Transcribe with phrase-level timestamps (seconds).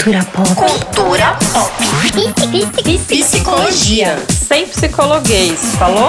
[0.00, 0.48] Cultura pop.
[0.56, 1.76] Cultura pop.
[3.06, 4.16] Psicologia.
[4.30, 6.08] Sem psicologuês, falou?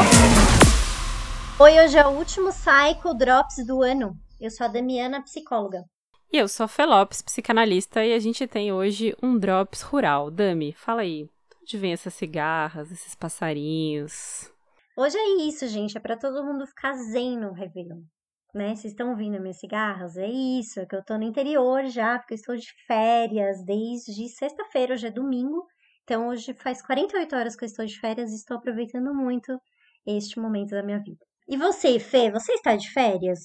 [1.60, 4.16] Oi, hoje é o último Cycle Drops do ano.
[4.40, 5.84] Eu sou a Damiana, psicóloga.
[6.32, 10.32] E eu sou a Felopes, psicanalista, e a gente tem hoje um Drops rural.
[10.32, 11.28] Dami, fala aí,
[11.62, 14.50] onde vem essas cigarras, esses passarinhos?
[14.96, 18.04] Hoje é isso, gente, é para todo mundo ficar zen no Réveillon
[18.54, 18.76] né?
[18.76, 20.18] Vocês estão ouvindo minhas cigarras?
[20.18, 24.30] É isso, é que eu tô no interior já, porque eu estou de férias desde
[24.30, 25.66] sexta-feira, hoje é domingo.
[26.04, 29.58] Então hoje faz 48 horas que eu estou de férias e estou aproveitando muito
[30.06, 31.26] este momento da minha vida.
[31.48, 33.40] E você, Fê, você está de férias?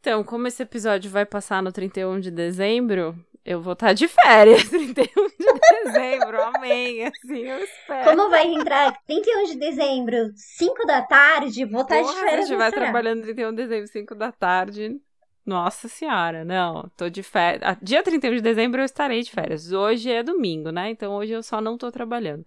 [0.00, 4.06] Então, como esse episódio vai passar no 31 de dezembro, eu vou estar tá de
[4.08, 8.10] férias 31 de dezembro, amém, assim, eu espero.
[8.10, 12.46] Como vai entrar 31 de dezembro, 5 da tarde, vou estar tá Porra, de férias.
[12.46, 15.00] Se estiver trabalhando 31 de dezembro, 5 da tarde,
[15.44, 17.76] nossa senhora, não, tô de férias.
[17.82, 19.72] Dia 31 de dezembro eu estarei de férias.
[19.72, 20.90] Hoje é domingo, né?
[20.90, 22.46] Então hoje eu só não tô trabalhando.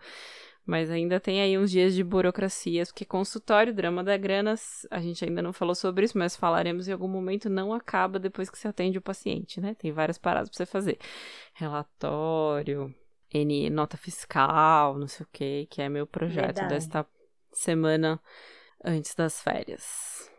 [0.66, 4.56] Mas ainda tem aí uns dias de burocracias, porque consultório, drama da grana,
[4.90, 8.50] a gente ainda não falou sobre isso, mas falaremos em algum momento, não acaba depois
[8.50, 9.76] que você atende o paciente, né?
[9.76, 10.98] Tem várias paradas pra você fazer.
[11.54, 12.94] Relatório,
[13.32, 16.74] N, nota fiscal, não sei o que, que é meu projeto Verdade.
[16.74, 17.06] desta
[17.54, 18.20] semana
[18.84, 20.32] antes das férias.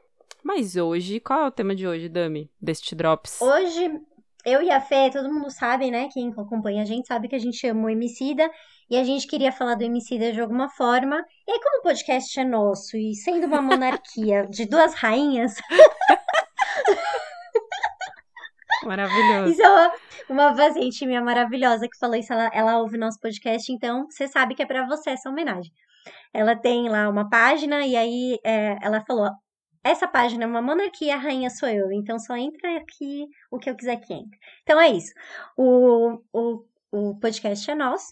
[0.43, 3.41] Mas hoje, qual é o tema de hoje, Dami, deste Drops?
[3.41, 4.01] Hoje
[4.45, 6.09] eu e a Fê, todo mundo sabe, né?
[6.13, 8.49] Quem acompanha a gente sabe que a gente ama o Emicida
[8.89, 11.17] e a gente queria falar do Emicida de alguma forma.
[11.47, 15.55] E aí, como o podcast é nosso e sendo uma monarquia de duas rainhas.
[18.85, 19.51] Maravilhoso.
[19.51, 19.93] Isso é uma,
[20.29, 22.33] uma paciente minha maravilhosa que falou isso.
[22.33, 25.73] Ela, ela ouve nosso podcast, então você sabe que é para você essa homenagem.
[26.33, 29.31] Ela tem lá uma página e aí é, ela falou:
[29.83, 31.91] essa página é uma monarquia, a rainha sou eu.
[31.93, 34.39] Então só entra aqui o que eu quiser que entre.
[34.63, 35.13] Então é isso.
[35.57, 38.11] O, o, o podcast é nosso.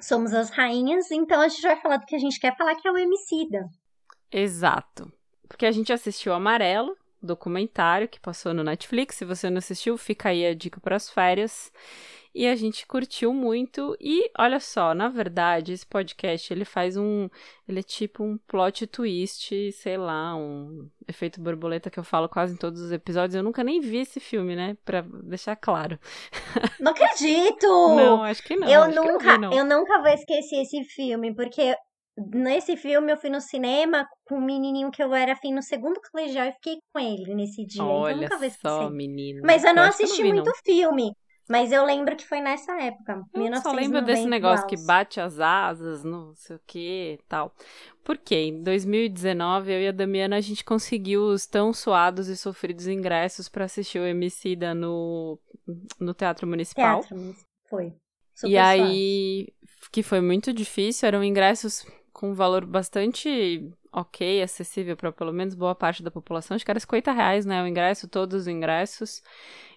[0.00, 1.10] Somos as rainhas.
[1.10, 3.68] Então a gente vai falar do que a gente quer falar, que é o Emicida.
[4.30, 5.12] Exato.
[5.48, 9.16] Porque a gente assistiu Amarelo, documentário que passou no Netflix.
[9.16, 11.72] Se você não assistiu, fica aí a dica para as férias
[12.34, 13.96] e a gente curtiu muito.
[14.00, 17.28] E olha só, na verdade, esse podcast ele faz um.
[17.68, 22.54] Ele é tipo um plot twist, sei lá, um efeito borboleta que eu falo quase
[22.54, 23.34] em todos os episódios.
[23.34, 24.76] Eu nunca nem vi esse filme, né?
[24.84, 25.98] Pra deixar claro.
[26.80, 27.66] Não acredito!
[27.66, 28.68] Não, acho que não.
[28.68, 31.74] Eu nunca, eu, vi, eu nunca vou esquecer esse filme, porque
[32.34, 36.00] Nesse filme eu fui no cinema com um menininho que eu era afim no segundo
[36.10, 37.84] colegial e fiquei com ele nesse dia.
[37.84, 38.68] Olha então nunca vou esquecer.
[38.68, 39.40] só, menino.
[39.44, 40.54] Mas eu não eu assisti não vi, muito não.
[40.64, 41.12] filme.
[41.48, 43.24] Mas eu lembro que foi nessa época.
[43.32, 47.54] Eu 1990, só lembro desse negócio que bate as asas, não sei o que tal.
[48.04, 52.86] Porque em 2019, eu e a Damiana, a gente conseguiu os tão suados e sofridos
[52.86, 55.38] ingressos para assistir o Emicida no,
[55.98, 57.00] no Teatro Municipal.
[57.00, 57.34] Teatro,
[57.68, 57.94] foi.
[58.34, 59.48] Super e aí,
[59.90, 65.54] que foi muito difícil, eram ingressos com um valor bastante ok, acessível para pelo menos
[65.54, 66.54] boa parte da população.
[66.54, 67.62] Acho que era 50 reais, né?
[67.62, 69.22] O ingresso, todos os ingressos.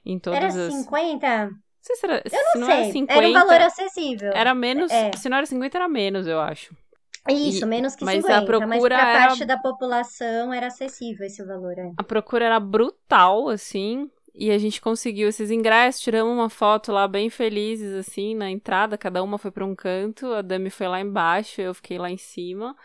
[0.06, 0.74] Em todas era as...
[0.74, 1.46] 50?
[1.46, 1.52] Não
[1.82, 2.76] sei se era, eu não, se não sei.
[2.76, 4.32] Era, 50, era um valor acessível.
[4.34, 4.92] Era menos.
[4.92, 5.12] É.
[5.18, 6.76] Se não era 50, era menos, eu acho.
[7.30, 8.38] Isso, e, menos que mas 50.
[8.38, 9.28] A procura mas pra era...
[9.28, 11.78] parte da população era acessível esse valor.
[11.78, 11.92] É.
[11.98, 14.10] A procura era brutal, assim.
[14.34, 18.98] E a gente conseguiu esses ingressos, tiramos uma foto lá bem felizes, assim, na entrada.
[18.98, 20.34] Cada uma foi para um canto.
[20.34, 22.76] A Dami foi lá embaixo, eu fiquei lá em cima.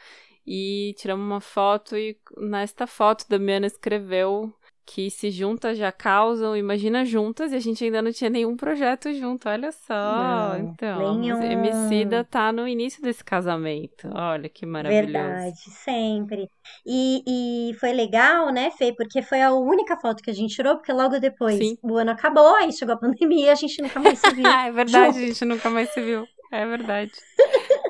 [0.47, 4.53] E tiramos uma foto e nesta foto Damiana escreveu
[4.86, 9.12] que se juntas já causam, imagina juntas, e a gente ainda não tinha nenhum projeto
[9.12, 9.94] junto, olha só.
[9.94, 11.42] Não, então, nenhum.
[11.42, 14.08] Emicida tá no início desse casamento.
[14.14, 15.12] Olha que maravilhoso.
[15.12, 16.48] Verdade, sempre.
[16.86, 18.94] E, e foi legal, né, Fê?
[18.97, 21.76] Porque foi a única foto que a gente tirou, porque logo depois Sim.
[21.82, 24.47] o ano acabou, aí chegou a pandemia, a gente nunca mais se viu.
[24.47, 25.18] é verdade, junto.
[25.18, 26.24] a gente nunca mais se viu.
[26.53, 27.12] É verdade.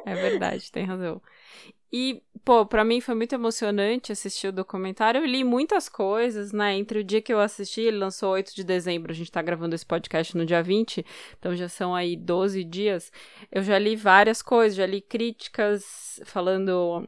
[0.07, 1.21] É verdade, tem razão.
[1.93, 5.21] E, pô, pra mim foi muito emocionante assistir o documentário.
[5.21, 6.77] Eu li muitas coisas, né?
[6.77, 9.75] Entre o dia que eu assisti, ele lançou 8 de dezembro, a gente tá gravando
[9.75, 11.05] esse podcast no dia 20,
[11.39, 13.13] então já são aí 12 dias.
[13.51, 17.07] Eu já li várias coisas, já li críticas falando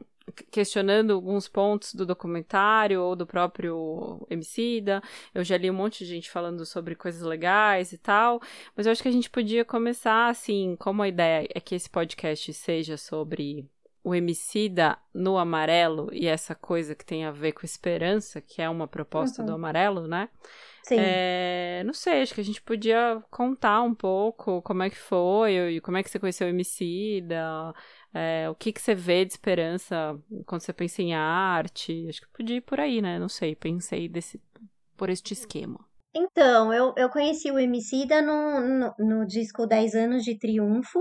[0.51, 5.01] questionando alguns pontos do documentário ou do próprio Emicida.
[5.33, 8.41] Eu já li um monte de gente falando sobre coisas legais e tal,
[8.75, 11.89] mas eu acho que a gente podia começar assim, como a ideia é que esse
[11.89, 13.67] podcast seja sobre
[14.03, 18.69] o Emicida no amarelo e essa coisa que tem a ver com esperança, que é
[18.69, 19.47] uma proposta uhum.
[19.47, 20.29] do amarelo, né?
[20.83, 20.95] Sim.
[20.97, 25.75] É, não sei, acho que a gente podia contar um pouco como é que foi,
[25.75, 27.73] e como é que você conheceu o Emicida,
[28.13, 32.07] é, o que, que você vê de esperança quando você pensa em arte.
[32.09, 33.19] Acho que podia ir por aí, né?
[33.19, 34.41] Não sei, pensei desse,
[34.97, 35.79] por este esquema.
[36.13, 40.99] Então, eu, eu conheci o Emicida no, no, no disco 10 anos de Triunfo,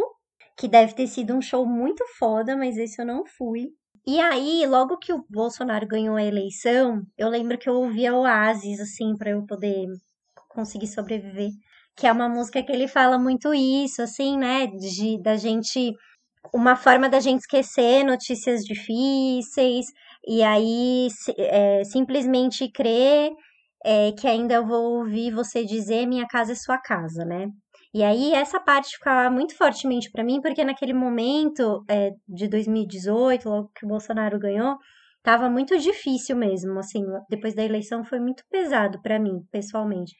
[0.58, 3.69] que deve ter sido um show muito foda, mas esse eu não fui.
[4.05, 8.81] E aí, logo que o Bolsonaro ganhou a eleição, eu lembro que eu ouvia Oasis,
[8.81, 9.87] assim, para eu poder
[10.49, 11.50] conseguir sobreviver.
[11.96, 14.66] Que é uma música que ele fala muito isso, assim, né?
[14.66, 15.93] De, da gente.
[16.52, 19.87] Uma forma da gente esquecer notícias difíceis,
[20.26, 23.32] e aí é, simplesmente crer
[23.84, 27.49] é, que ainda eu vou ouvir você dizer minha casa é sua casa, né?
[27.94, 33.49] E aí essa parte ficava muito fortemente para mim, porque naquele momento é, de 2018,
[33.49, 34.76] logo que o Bolsonaro ganhou,
[35.23, 40.14] tava muito difícil mesmo, assim, depois da eleição foi muito pesado para mim, pessoalmente.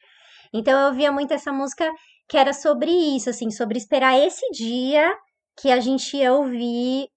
[0.53, 1.89] Então eu via muito essa música
[2.27, 5.15] que era sobre isso, assim, sobre esperar esse dia
[5.59, 7.07] que a gente ia ouvir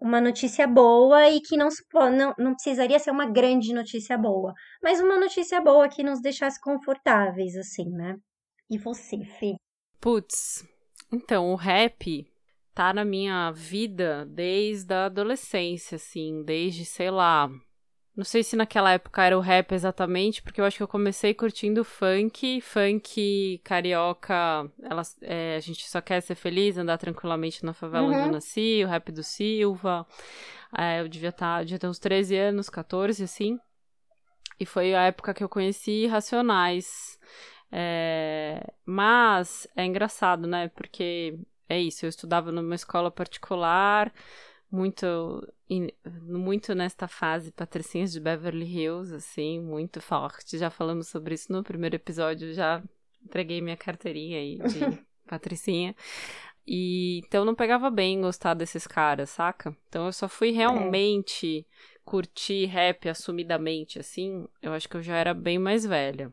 [0.00, 1.68] uma notícia boa e que não,
[2.12, 4.52] não, não precisaria ser uma grande notícia boa,
[4.82, 8.16] mas uma notícia boa que nos deixasse confortáveis, assim, né?
[8.70, 9.54] E você, Fê?
[10.00, 10.64] Putz,
[11.12, 12.26] então, o rap
[12.74, 17.48] tá na minha vida desde a adolescência, assim, desde, sei lá,
[18.16, 21.34] não sei se naquela época era o rap exatamente, porque eu acho que eu comecei
[21.34, 27.72] curtindo funk, funk carioca, elas, é, a gente só quer ser feliz, andar tranquilamente na
[27.72, 28.14] favela uhum.
[28.14, 30.06] onde eu nasci, o rap do Silva.
[30.76, 33.58] É, eu devia, tá, devia ter uns 13 anos, 14, assim.
[34.60, 37.18] E foi a época que eu conheci Racionais.
[37.76, 40.68] É, mas é engraçado, né?
[40.68, 41.36] Porque
[41.68, 44.12] é isso, eu estudava numa escola particular
[44.70, 45.52] muito
[46.22, 50.58] muito nesta fase patricinhas de Beverly Hills, assim, muito forte.
[50.58, 52.82] Já falamos sobre isso no primeiro episódio, já
[53.24, 55.94] entreguei minha carteirinha aí de patricinha.
[56.66, 59.76] E então não pegava bem gostar desses caras, saca?
[59.88, 61.98] Então eu só fui realmente é.
[62.04, 66.32] curtir rap assumidamente, assim, eu acho que eu já era bem mais velha.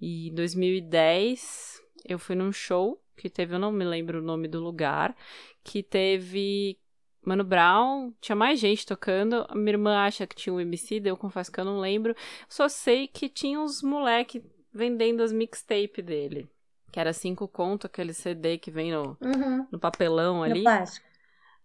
[0.00, 4.48] E em 2010 eu fui num show que teve, eu não me lembro o nome
[4.48, 5.14] do lugar,
[5.62, 6.78] que teve
[7.22, 9.44] Mano Brown, tinha mais gente tocando.
[9.48, 12.14] A minha irmã acha que tinha um MC, eu confesso que eu não lembro.
[12.48, 14.42] Só sei que tinha uns moleque
[14.72, 16.48] vendendo as mixtape dele.
[16.90, 19.66] Que era cinco conto, aquele CD que vem no, uhum.
[19.70, 20.60] no papelão ali.
[20.60, 21.10] No plástico.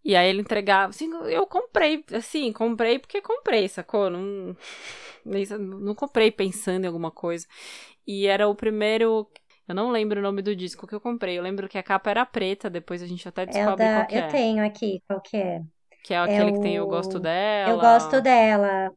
[0.03, 4.07] E aí ele entregava, assim, eu comprei, assim, comprei porque comprei, sacou?
[4.07, 4.55] Não,
[5.59, 7.47] não comprei pensando em alguma coisa.
[8.07, 9.27] E era o primeiro
[9.67, 11.37] eu não lembro o nome do disco que eu comprei.
[11.37, 14.05] Eu lembro que a capa era preta, depois a gente até é descobre é da...
[14.05, 14.25] qual é.
[14.25, 15.61] Eu tenho aqui, qual que é.
[16.03, 16.53] Que é aquele é o...
[16.53, 17.71] que tem Eu Gosto Dela.
[17.71, 18.91] Eu Gosto Dela.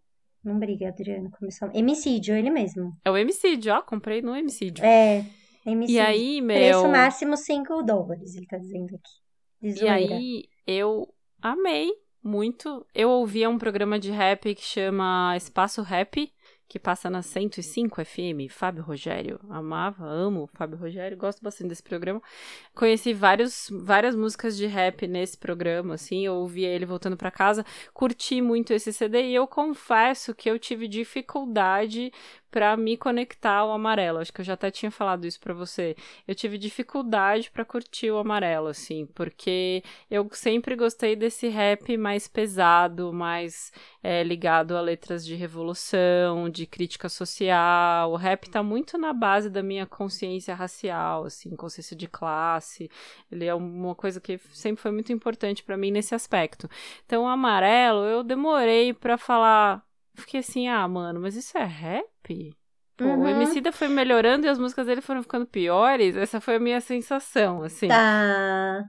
[0.45, 1.31] Não briga, Adriano.
[1.31, 1.71] Começou...
[1.73, 2.93] Emicídio, ele mesmo.
[3.03, 3.83] É o Emicídio, ó.
[3.83, 4.85] Comprei no Emicídio.
[4.85, 5.25] É,
[5.65, 5.97] Emicídio.
[5.97, 6.57] E aí, meu...
[6.57, 9.83] Preço máximo 5 dólares, ele tá dizendo aqui.
[9.83, 11.09] e aí, eu
[11.41, 11.91] amei
[12.23, 12.87] muito.
[12.95, 16.31] Eu ouvia um programa de rap que chama Espaço Rap
[16.69, 19.41] que passa na 105 FM, Fábio Rogério.
[19.49, 22.23] Amava, amo Fábio Rogério, gosto bastante desse programa.
[22.75, 27.65] Conheci vários, várias músicas de rap nesse programa, assim, eu ouvia ele voltando para casa,
[27.95, 32.13] curti muito esse CD e eu confesso que eu tive dificuldade
[32.51, 34.19] para me conectar ao amarelo.
[34.19, 35.95] Acho que eu já até tinha falado isso para você.
[36.27, 42.27] Eu tive dificuldade para curtir o amarelo, assim, porque eu sempre gostei desse rap mais
[42.27, 43.73] pesado, mais
[44.03, 48.13] é, ligado a letras de revolução, de crítica social.
[48.13, 52.91] O rap tá muito na base da minha consciência racial, assim, consciência de classe.
[53.31, 56.69] Ele é uma coisa que sempre foi muito importante para mim nesse aspecto.
[57.05, 59.87] Então, o amarelo, eu demorei para falar
[60.19, 62.05] fiquei assim, ah, mano, mas isso é rap?
[62.97, 63.23] Pô, uhum.
[63.23, 66.17] O Emicida foi melhorando e as músicas dele foram ficando piores.
[66.17, 67.89] Essa foi a minha sensação, assim.
[67.89, 68.85] Tá.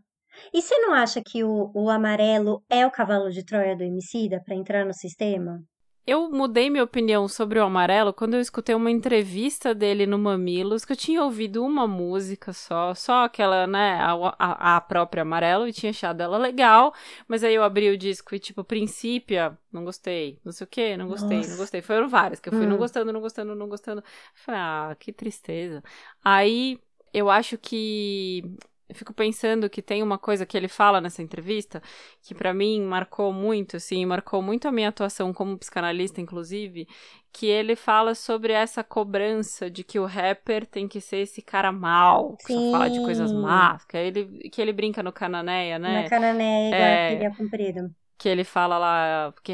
[0.54, 4.42] E você não acha que o, o amarelo é o cavalo de Troia do Emicida
[4.44, 5.60] para entrar no sistema?
[6.10, 10.84] Eu mudei minha opinião sobre o Amarelo quando eu escutei uma entrevista dele no Mamilos,
[10.84, 15.72] que eu tinha ouvido uma música só, só aquela, né, a, a própria Amarelo, e
[15.72, 16.96] tinha achado ela legal,
[17.28, 20.98] mas aí eu abri o disco e, tipo, Princípio, não gostei, não sei o que,
[20.98, 21.50] não gostei, Nossa.
[21.52, 21.82] não gostei.
[21.84, 22.70] Foram várias, que eu fui hum.
[22.70, 24.04] não gostando, não gostando, não gostando.
[24.34, 25.84] Falei, ah, que tristeza.
[26.26, 26.80] Aí
[27.14, 28.44] eu acho que
[28.90, 31.80] eu fico pensando que tem uma coisa que ele fala nessa entrevista
[32.24, 36.88] que para mim marcou muito, assim, marcou muito a minha atuação como psicanalista, inclusive,
[37.32, 41.72] que ele fala sobre essa cobrança de que o rapper tem que ser esse cara
[41.72, 42.72] mal, que Sim.
[42.72, 46.04] só fala de coisas más, que ele, que ele brinca no Cananeia, né?
[46.04, 47.92] Na Cananeia, é, ele é comprido.
[48.18, 49.54] Que ele fala lá que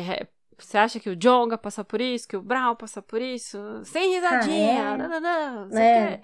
[0.57, 3.57] você acha que o Jonga passa por isso, que o Brown passa por isso?
[3.83, 4.97] Sem risadinha, ah, é?
[4.97, 6.21] não, não, não, é.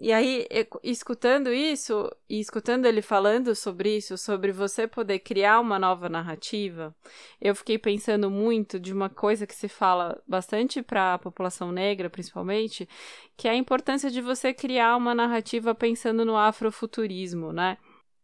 [0.00, 0.46] E aí,
[0.82, 6.94] escutando isso, e escutando ele falando sobre isso, sobre você poder criar uma nova narrativa,
[7.40, 12.08] eu fiquei pensando muito de uma coisa que se fala bastante para a população negra,
[12.08, 12.88] principalmente,
[13.36, 17.76] que é a importância de você criar uma narrativa pensando no afrofuturismo, né?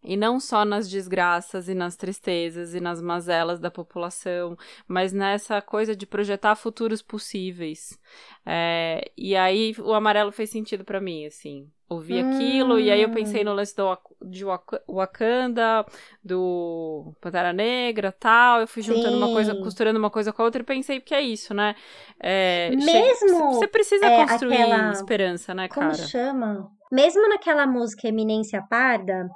[0.05, 4.57] E não só nas desgraças e nas tristezas e nas mazelas da população,
[4.87, 7.99] mas nessa coisa de projetar futuros possíveis.
[8.45, 11.71] É, e aí o amarelo fez sentido para mim, assim.
[11.89, 12.35] Ouvi hum.
[12.35, 14.45] aquilo, e aí eu pensei no lance do, de
[14.89, 15.87] Wakanda,
[16.23, 18.61] do Pantera Negra tal.
[18.61, 19.17] Eu fui juntando Sim.
[19.17, 21.75] uma coisa, costurando uma coisa com a outra e pensei, que é isso, né?
[22.21, 23.55] É, Mesmo.
[23.55, 24.93] Você precisa é, construir aquela...
[24.93, 25.93] esperança, né, cara?
[25.93, 26.71] Como chama?
[26.91, 29.29] Mesmo naquela música Eminência Parda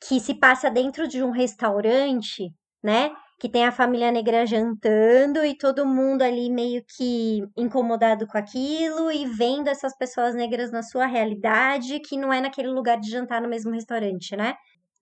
[0.00, 3.10] que se passa dentro de um restaurante, né?
[3.38, 9.10] Que tem a família negra jantando e todo mundo ali meio que incomodado com aquilo
[9.10, 13.42] e vendo essas pessoas negras na sua realidade, que não é naquele lugar de jantar
[13.42, 14.54] no mesmo restaurante, né?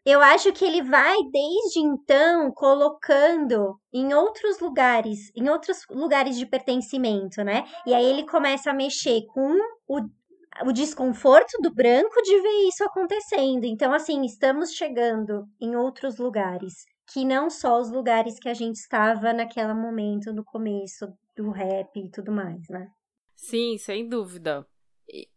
[0.06, 6.44] Eu acho que ele vai desde então colocando em outros lugares, em outros lugares de
[6.44, 7.64] pertencimento, né?
[7.86, 9.56] E aí ele começa a mexer com
[9.88, 10.00] o
[10.62, 13.64] o desconforto do branco de ver isso acontecendo.
[13.64, 18.76] Então, assim, estamos chegando em outros lugares que não só os lugares que a gente
[18.76, 22.88] estava naquele momento, no começo do rap e tudo mais, né?
[23.36, 24.66] Sim, sem dúvida.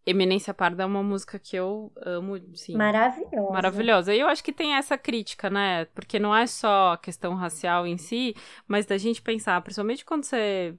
[0.06, 2.76] Eminência Parda é uma música que eu amo, sim.
[2.76, 3.52] Maravilhosa.
[3.52, 4.16] Maravilhosa.
[4.16, 5.86] E eu acho que tem essa crítica, né?
[5.94, 8.34] Porque não é só a questão racial em si,
[8.66, 10.74] mas da gente pensar, principalmente quando você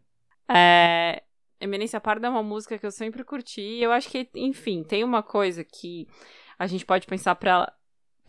[0.48, 1.22] é,
[1.60, 3.60] Eminência Parda é uma música que eu sempre curti.
[3.60, 6.06] E eu acho que, enfim, tem uma coisa que
[6.58, 7.72] a gente pode pensar para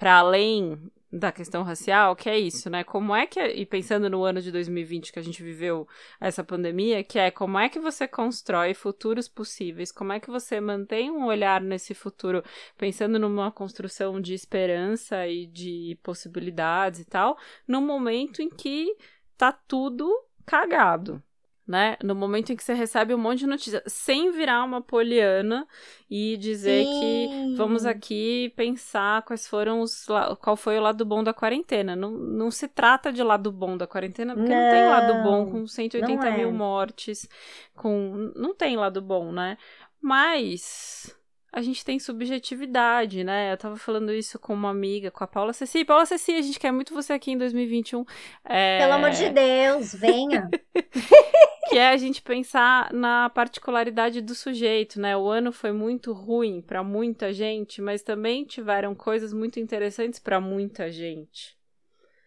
[0.02, 2.84] além da questão racial, que é isso, né?
[2.84, 5.88] Como é que, e pensando no ano de 2020 que a gente viveu
[6.22, 10.62] essa pandemia, que é como é que você constrói futuros possíveis, como é que você
[10.62, 12.44] mantém um olhar nesse futuro,
[12.78, 18.96] pensando numa construção de esperança e de possibilidades e tal, num momento em que
[19.36, 20.08] tá tudo
[20.46, 21.24] cagado,
[21.70, 21.98] né?
[22.04, 25.68] No momento em que você recebe um monte de notícia, sem virar uma poliana
[26.10, 27.00] e dizer Sim.
[27.00, 30.08] que vamos aqui pensar quais foram os
[30.42, 31.96] qual foi o lado bom da quarentena.
[31.96, 35.52] Não, não se trata de lado bom da quarentena, porque não, não tem lado bom
[35.52, 36.38] com 180 é.
[36.38, 37.30] mil mortes,
[37.76, 39.56] com não tem lado bom, né?
[40.02, 41.16] Mas
[41.52, 43.52] a gente tem subjetividade, né?
[43.52, 45.84] Eu tava falando isso com uma amiga, com a Paula Ceci.
[45.84, 48.06] Paula Ceci, a gente quer muito você aqui em 2021.
[48.46, 48.80] É...
[48.80, 50.50] Pelo amor de Deus, venha!
[51.70, 55.16] que é a gente pensar na particularidade do sujeito, né?
[55.18, 60.40] O ano foi muito ruim para muita gente, mas também tiveram coisas muito interessantes para
[60.40, 61.58] muita gente.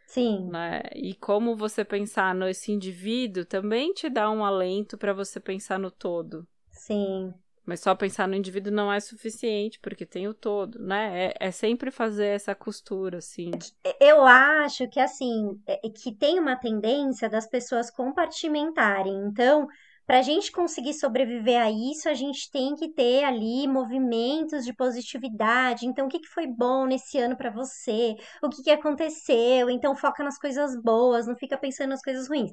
[0.07, 0.51] Sim.
[0.51, 0.83] Né?
[0.95, 5.91] E como você pensar nesse indivíduo também te dá um alento para você pensar no
[5.91, 6.47] todo.
[6.71, 7.33] Sim.
[7.65, 11.27] Mas só pensar no indivíduo não é suficiente, porque tem o todo, né?
[11.27, 13.53] É, é sempre fazer essa costura, assim.
[14.01, 19.15] Eu acho que, assim, é, que tem uma tendência das pessoas compartimentarem.
[19.27, 19.69] Então,
[20.05, 24.75] para a gente conseguir sobreviver a isso, a gente tem que ter ali movimentos de
[24.75, 25.87] positividade.
[25.87, 28.17] Então, o que, que foi bom nesse ano para você?
[28.43, 29.71] O que, que aconteceu?
[29.71, 32.51] Então, foca nas coisas boas, não fica pensando nas coisas ruins.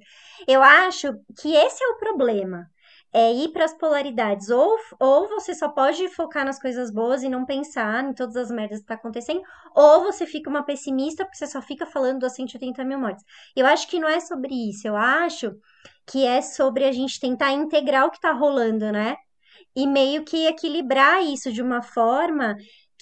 [0.47, 2.69] Eu acho que esse é o problema
[3.11, 4.49] é ir para as polaridades.
[4.49, 8.51] Ou, ou você só pode focar nas coisas boas e não pensar em todas as
[8.51, 9.41] merdas que tá acontecendo,
[9.75, 13.23] ou você fica uma pessimista porque você só fica falando das 180 mil mortes.
[13.55, 14.87] Eu acho que não é sobre isso.
[14.87, 15.55] Eu acho
[16.05, 19.15] que é sobre a gente tentar integrar o que tá rolando, né?
[19.75, 22.55] E meio que equilibrar isso de uma forma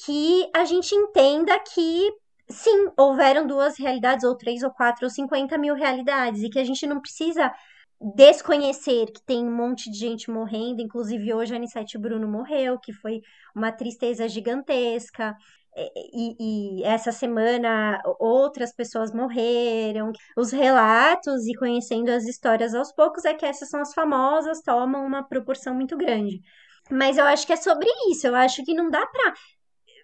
[0.06, 2.12] que a gente entenda que
[2.50, 6.64] sim, houveram duas realidades, ou três, ou quatro, ou 50 mil realidades, e que a
[6.64, 7.52] gente não precisa
[8.00, 12.94] desconhecer que tem um monte de gente morrendo, inclusive hoje a Anissete Bruno morreu, que
[12.94, 13.22] foi
[13.56, 15.36] uma tristeza gigantesca.
[15.76, 20.12] E, e, essa semana outras pessoas morreram.
[20.36, 25.06] Os relatos e conhecendo as histórias aos poucos é que essas são as famosas, tomam
[25.06, 26.42] uma proporção muito grande.
[26.90, 28.28] Mas eu acho que é sobre isso.
[28.28, 29.34] Eu acho que não dá pra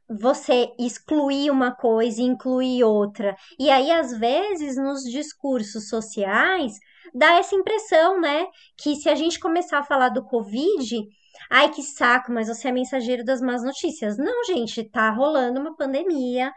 [0.09, 3.35] você excluir uma coisa e incluir outra.
[3.59, 6.73] E aí, às vezes, nos discursos sociais,
[7.13, 8.47] dá essa impressão, né?
[8.77, 11.07] Que se a gente começar a falar do Covid,
[11.49, 14.17] ai que saco, mas você é mensageiro das más notícias.
[14.17, 16.51] Não, gente, tá rolando uma pandemia,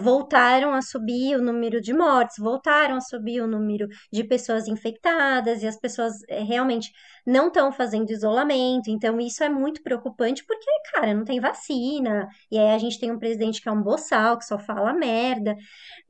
[0.00, 5.62] voltaram a subir o número de mortes, voltaram a subir o número de pessoas infectadas
[5.62, 6.90] e as pessoas eh, realmente
[7.26, 8.90] não estão fazendo isolamento.
[8.90, 12.28] Então, isso é muito preocupante porque, cara, não tem vacina.
[12.50, 15.54] E aí a gente tem um presidente que é um boçal, que só fala merda,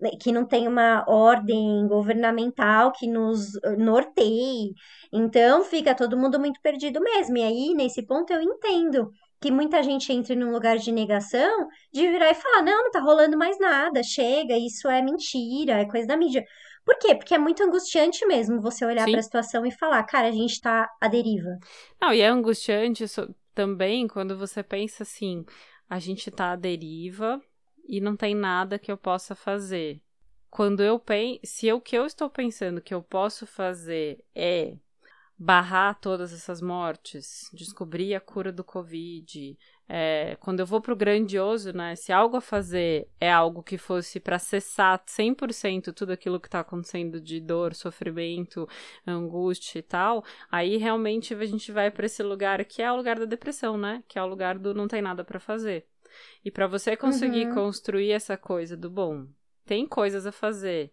[0.00, 4.73] né, que não tem uma ordem governamental que nos eh, norteie.
[5.12, 7.37] Então, fica todo mundo muito perdido mesmo.
[7.38, 9.11] E aí, nesse ponto, eu entendo
[9.42, 13.00] que muita gente entre num lugar de negação, de virar e falar: não, não tá
[13.00, 16.44] rolando mais nada, chega, isso é mentira, é coisa da mídia.
[16.84, 17.14] Por quê?
[17.14, 20.61] Porque é muito angustiante mesmo você olhar para a situação e falar, cara, a gente
[20.61, 21.58] tá à deriva.
[22.00, 23.04] Não, e é angustiante
[23.54, 25.44] também quando você pensa assim,
[25.88, 27.40] a gente tá à deriva
[27.87, 30.00] e não tem nada que eu possa fazer.
[30.50, 34.76] Quando eu penso, se o que eu estou pensando que eu posso fazer é
[35.42, 39.58] barrar todas essas mortes, descobrir a cura do Covid.
[39.88, 41.96] É, quando eu vou pro grandioso, né?
[41.96, 46.61] Se algo a fazer é algo que fosse para cessar 100% tudo aquilo que tá
[46.61, 48.68] acontecendo de dor, sofrimento,
[49.04, 53.18] angústia e tal, aí realmente a gente vai para esse lugar que é o lugar
[53.18, 54.04] da depressão, né?
[54.06, 55.87] Que é o lugar do não tem nada para fazer.
[56.44, 57.54] E para você conseguir uhum.
[57.54, 59.26] construir essa coisa do bom,
[59.66, 60.92] tem coisas a fazer.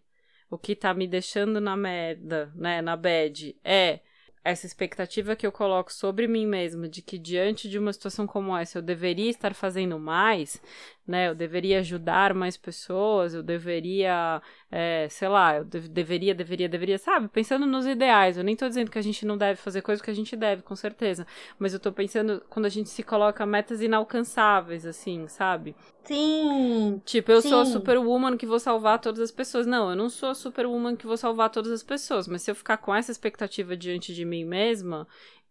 [0.50, 4.00] O que tá me deixando na merda, né, na bad, é
[4.42, 8.56] essa expectativa que eu coloco sobre mim mesma de que diante de uma situação como
[8.56, 10.60] essa eu deveria estar fazendo mais,
[11.06, 11.28] né?
[11.28, 16.98] Eu deveria ajudar mais pessoas, eu deveria, é, sei lá, eu dev deveria, deveria, deveria,
[16.98, 17.28] sabe?
[17.28, 18.36] Pensando nos ideais.
[18.36, 20.62] Eu nem tô dizendo que a gente não deve fazer coisas que a gente deve,
[20.62, 21.26] com certeza.
[21.58, 25.74] Mas eu tô pensando quando a gente se coloca metas inalcançáveis, assim, sabe?
[26.04, 27.02] Sim.
[27.04, 27.48] Tipo, eu sim.
[27.48, 29.66] sou a superwoman que vou salvar todas as pessoas.
[29.66, 32.28] Não, eu não sou a superwoman que vou salvar todas as pessoas.
[32.28, 35.06] Mas se eu ficar com essa expectativa diante de mim mesma,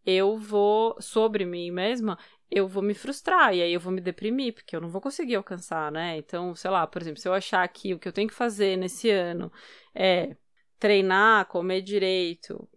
[0.06, 2.18] eu vou, sobre mim mesma,
[2.52, 5.36] eu vou me frustrar e aí eu vou me deprimir, porque eu não vou conseguir
[5.36, 6.18] alcançar, né?
[6.18, 8.78] Então, sei lá, por exemplo, se eu achar que o que eu tenho que fazer
[8.78, 9.52] nesse ano
[9.94, 10.36] é
[10.80, 12.68] treinar, comer direito,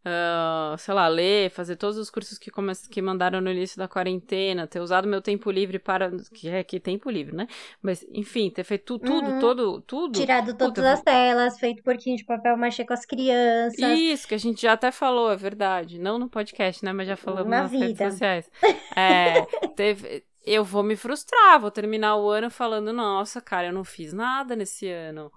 [0.00, 2.72] Uh, sei lá, ler, fazer todos os cursos que, come...
[2.90, 6.10] que mandaram no início da quarentena, ter usado meu tempo livre para.
[6.32, 7.46] Que é que tempo livre, né?
[7.82, 9.38] Mas, enfim, ter feito tudo, uhum.
[9.38, 10.18] todo, tudo.
[10.18, 13.78] Tirado todas Puta, as telas, feito porquinho de papel machê com as crianças.
[13.78, 15.98] Isso, que a gente já até falou, é verdade.
[15.98, 16.94] Não no podcast, né?
[16.94, 17.84] Mas já falamos Na nas vida.
[17.84, 18.50] redes sociais.
[18.96, 19.42] É,
[19.76, 20.24] teve.
[20.44, 24.56] Eu vou me frustrar, vou terminar o ano falando, nossa, cara, eu não fiz nada
[24.56, 25.30] nesse ano.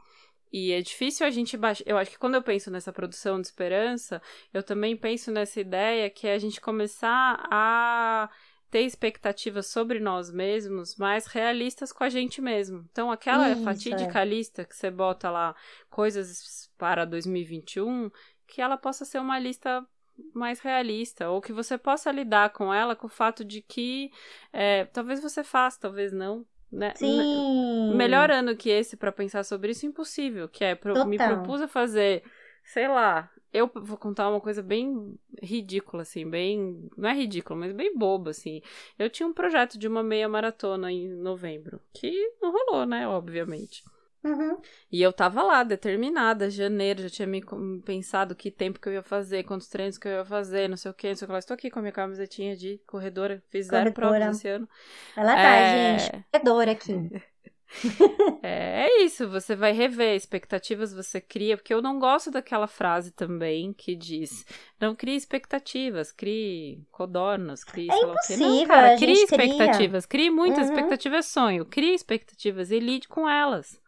[0.54, 1.84] E é difícil a gente baixar.
[1.88, 4.22] Eu acho que quando eu penso nessa produção de esperança,
[4.54, 8.30] eu também penso nessa ideia que é a gente começar a
[8.70, 12.86] ter expectativas sobre nós mesmos mais realistas com a gente mesmo.
[12.92, 14.26] Então, aquela Isso, fatídica é.
[14.26, 15.56] lista que você bota lá
[15.90, 18.12] coisas para 2021,
[18.46, 19.84] que ela possa ser uma lista
[20.36, 24.12] mais realista, ou que você possa lidar com ela com o fato de que
[24.52, 26.94] é, talvez você faça, talvez não, né?
[26.96, 27.94] Sim.
[27.96, 30.50] Melhor ano que esse para pensar sobre isso, impossível.
[30.50, 32.24] Que é, pro, me propus a fazer,
[32.64, 36.90] sei lá, eu vou contar uma coisa bem ridícula, assim, bem.
[36.98, 38.62] Não é ridícula, mas bem boba, assim.
[38.98, 43.08] Eu tinha um projeto de uma meia maratona em novembro, que não rolou, né?
[43.08, 43.84] Obviamente.
[44.24, 44.58] Uhum.
[44.90, 47.44] E eu tava lá, determinada, janeiro, já tinha me
[47.84, 50.92] pensado que tempo que eu ia fazer, quantos treinos que eu ia fazer, não sei
[50.92, 51.40] o que, não sei o que lá.
[51.40, 53.84] Estou aqui com a minha camisetinha de corredora, fiz corredora.
[53.84, 54.70] zero provas esse ano.
[55.18, 56.00] Ela tá, é...
[56.00, 57.12] gente, corredora aqui.
[58.44, 63.12] é, é isso, você vai rever expectativas, você cria, porque eu não gosto daquela frase
[63.12, 64.46] também que diz:
[64.80, 68.38] não crie expectativas, crie codornas, crie é sei lá o quê.
[68.38, 70.22] Não, cara, crie expectativas, cria.
[70.22, 70.74] crie muitas uhum.
[70.74, 73.83] expectativas, sonho, crie expectativas e lide com elas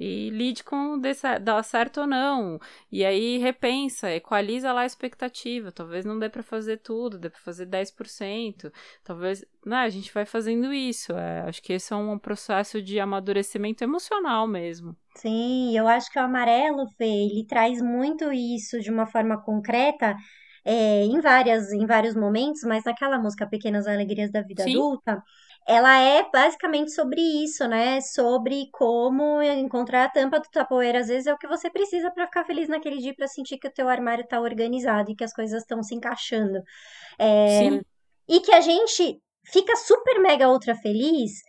[0.00, 0.98] e lide com
[1.42, 2.58] dar certo ou não.
[2.90, 5.70] E aí repensa, equaliza lá a expectativa.
[5.70, 8.72] Talvez não dê para fazer tudo, dê para fazer 10%.
[9.04, 11.12] Talvez, né, a gente vai fazendo isso.
[11.12, 14.96] É, acho que esse é um processo de amadurecimento emocional mesmo.
[15.16, 20.16] Sim, eu acho que o amarelo, Fê, ele traz muito isso de uma forma concreta.
[20.64, 24.76] É, em várias em vários momentos, mas naquela música Pequenas Alegrias da Vida Sim.
[24.76, 25.22] Adulta,
[25.66, 28.00] ela é basicamente sobre isso, né?
[28.00, 31.00] Sobre como encontrar a tampa do tapoeira.
[31.00, 33.68] Às vezes é o que você precisa para ficar feliz naquele dia, para sentir que
[33.68, 36.62] o teu armário tá organizado e que as coisas estão se encaixando.
[37.18, 37.58] É...
[37.58, 37.80] Sim.
[38.28, 41.42] E que a gente fica super mega ultra feliz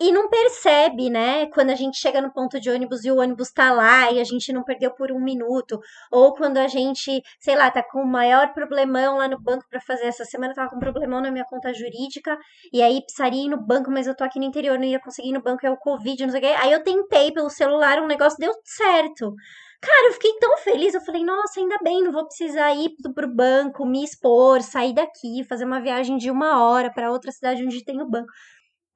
[0.00, 1.46] e não percebe, né?
[1.46, 4.24] Quando a gente chega no ponto de ônibus e o ônibus tá lá e a
[4.24, 5.78] gente não perdeu por um minuto,
[6.10, 9.80] ou quando a gente, sei lá, tá com o maior problemão lá no banco para
[9.80, 12.38] fazer essa semana, tava com um problemão na minha conta jurídica,
[12.72, 15.28] e aí precisaria ir no banco, mas eu tô aqui no interior, não ia conseguir
[15.28, 16.56] ir no banco, é o Covid, não sei o quê.
[16.60, 19.34] Aí eu tentei pelo celular, um negócio deu certo.
[19.82, 20.94] Cara, eu fiquei tão feliz.
[20.94, 25.42] Eu falei, nossa, ainda bem, não vou precisar ir pro banco, me expor, sair daqui,
[25.48, 28.30] fazer uma viagem de uma hora para outra cidade onde tem o banco.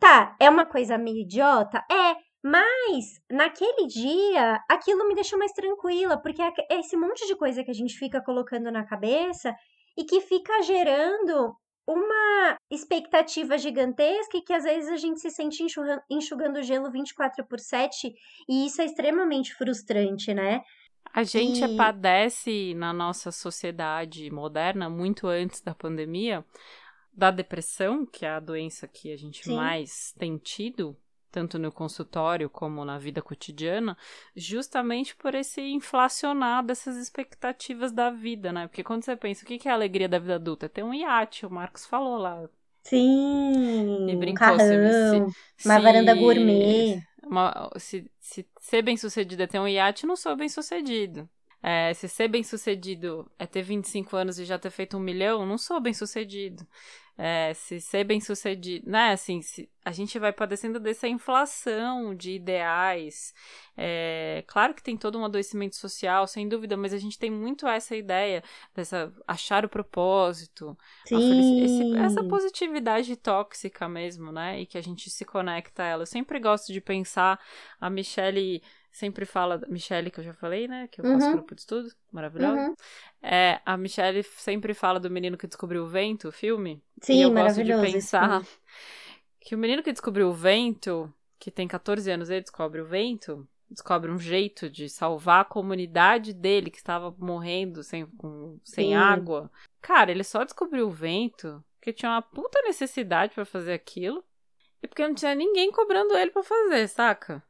[0.05, 1.83] Tá, é uma coisa meio idiota?
[1.91, 7.65] É, mas naquele dia aquilo me deixou mais tranquila, porque é esse monte de coisa
[7.65, 9.57] que a gente fica colocando na cabeça
[9.97, 11.57] e que fica gerando
[11.89, 15.65] uma expectativa gigantesca e que às vezes a gente se sente
[16.11, 18.13] enxugando gelo 24 por 7
[18.47, 20.61] e isso é extremamente frustrante, né?
[21.15, 26.45] A gente E- padece na nossa sociedade moderna, muito antes da pandemia,
[27.17, 29.55] da depressão, que é a doença que a gente Sim.
[29.55, 30.97] mais tem tido,
[31.31, 33.97] tanto no consultório como na vida cotidiana,
[34.37, 38.67] justamente por esse inflacionar dessas expectativas da vida, né?
[38.69, 40.67] Porque quando você pensa, o que é a alegria da vida adulta?
[40.67, 42.49] É ter um iate, o Marcos falou lá.
[42.83, 45.27] Sim, E um brincou, se- carrão, se-
[45.65, 47.03] uma se- varanda gourmet.
[47.23, 51.29] uma- se, se ser bem sucedido é ter um iate, não sou bem sucedido.
[51.63, 55.47] É, se ser bem sucedido é ter 25 anos e já ter feito um milhão,
[55.47, 56.67] não sou bem sucedido.
[57.17, 59.13] É, se ser bem sucedido, né?
[59.13, 63.33] Assim, se, a gente vai padecendo dessa inflação de ideais.
[63.77, 67.67] É, claro que tem todo um adoecimento social, sem dúvida, mas a gente tem muito
[67.69, 68.43] essa ideia
[68.75, 70.77] dessa achar o propósito,
[71.57, 74.61] esse- essa positividade tóxica mesmo, né?
[74.61, 76.03] E que a gente se conecta a ela.
[76.03, 77.39] Eu sempre gosto de pensar,
[77.81, 78.63] a Michelle
[78.95, 80.89] sempre fala, Michelle que eu já falei, né?
[80.91, 81.33] Que eu faço Uhum.
[81.33, 82.69] grupo de estudo, maravilhosa.
[82.69, 82.75] Uhum.
[83.21, 86.83] É, a Michelle sempre fala do menino que descobriu o vento, o filme.
[87.03, 88.43] e Sim, eu gosto de pensar
[89.41, 93.47] que o menino que descobriu o vento, que tem 14 anos, ele descobre o vento,
[93.69, 98.95] descobre um jeito de salvar a comunidade dele que estava morrendo sem, com- sem Sim.
[98.95, 99.51] água.
[99.83, 104.25] Cara, ele só descobriu o vento porque tinha uma puta necessidade pra fazer aquilo
[104.83, 107.43] e porque não tinha ninguém cobrando ele pra fazer, saca?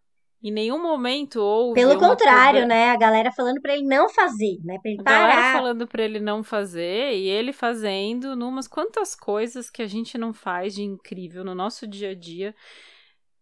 [0.45, 2.91] Em nenhum momento houve Pelo contrário, né?
[2.91, 4.79] A galera falando pra ele não fazer, né?
[4.83, 5.57] Pra ele a galera parar.
[5.57, 10.35] falando pra ele não fazer e ele fazendo numas quantas coisas que a gente não
[10.35, 12.55] faz de incrível no nosso dia a dia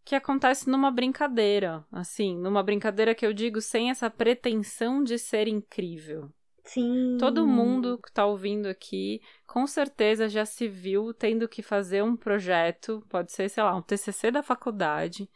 [0.05, 5.49] que acontece numa brincadeira, assim, numa brincadeira que eu digo sem essa pretensão de ser
[5.49, 6.31] incrível.
[6.65, 7.17] Sim.
[7.19, 12.17] Todo mundo que tá ouvindo aqui, com certeza já se viu tendo que fazer um
[12.17, 15.29] projeto, pode ser, sei lá, um TCC da faculdade,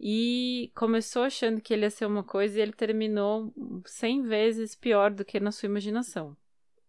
[0.00, 3.52] e começou achando que ele ia ser uma coisa e ele terminou
[3.86, 6.36] 100 vezes pior do que na sua imaginação.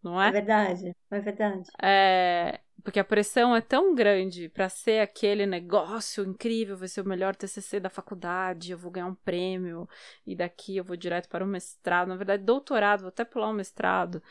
[0.03, 0.35] Não É é?
[0.37, 1.69] verdade, é verdade.
[1.81, 7.07] É, porque a pressão é tão grande pra ser aquele negócio incrível, vai ser o
[7.07, 9.87] melhor TCC da faculdade, eu vou ganhar um prêmio
[10.25, 13.53] e daqui eu vou direto para o mestrado, na verdade doutorado, vou até pular um
[13.53, 14.21] mestrado.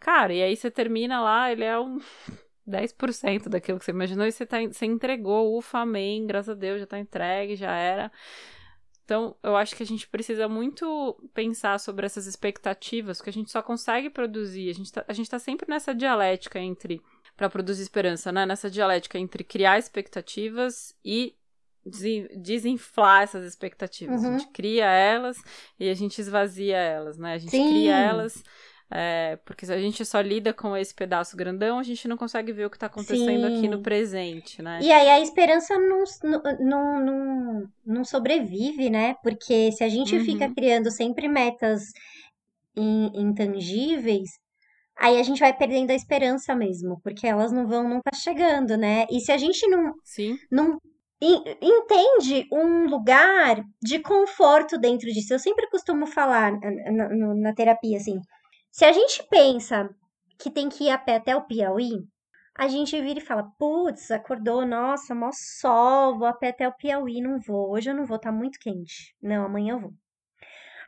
[0.00, 1.98] Cara, e aí você termina lá, ele é um
[2.68, 6.80] 10% daquilo que você imaginou e você, tá, você entregou, ufa, amém, graças a Deus,
[6.80, 8.10] já tá entregue, já era.
[9.04, 13.50] Então, eu acho que a gente precisa muito pensar sobre essas expectativas, porque a gente
[13.50, 17.02] só consegue produzir, a gente tá, a gente tá sempre nessa dialética entre,
[17.36, 18.46] para produzir esperança, né?
[18.46, 21.34] Nessa dialética entre criar expectativas e
[22.34, 24.22] desinflar essas expectativas.
[24.22, 24.36] Uhum.
[24.36, 25.36] A gente cria elas
[25.78, 27.34] e a gente esvazia elas, né?
[27.34, 27.68] A gente Sim.
[27.68, 28.42] cria elas.
[28.96, 32.52] É, porque se a gente só lida com esse pedaço grandão, a gente não consegue
[32.52, 33.68] ver o que tá acontecendo aqui Sim.
[33.68, 34.78] no presente, né?
[34.80, 36.04] E aí a esperança não,
[36.60, 39.16] não, não, não sobrevive, né?
[39.22, 40.24] Porque se a gente Uhum.
[40.24, 41.82] fica criando sempre metas
[42.76, 44.30] in- intangíveis,
[44.96, 49.06] aí a gente vai perdendo a esperança mesmo, porque elas não vão nunca chegando, né?
[49.10, 50.36] E se a gente não, Sim.
[50.50, 50.78] não
[51.20, 56.52] en- entende um lugar de conforto dentro disso, eu sempre costumo falar
[56.92, 58.20] na, na- na terapia assim,
[58.74, 59.88] se a gente pensa
[60.36, 62.04] que tem que ir a pé até o Piauí,
[62.58, 66.72] a gente vira e fala, putz, acordou, nossa, mó sol, vou a pé até o
[66.72, 69.14] Piauí, não vou, hoje eu não vou, tá muito quente.
[69.22, 69.92] Não, amanhã eu vou.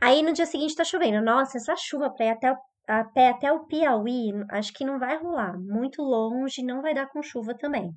[0.02, 2.56] Aí no dia seguinte tá chovendo, nossa, essa chuva pra ir até o,
[2.88, 7.06] a pé até o Piauí, acho que não vai rolar, muito longe, não vai dar
[7.06, 7.94] com chuva também.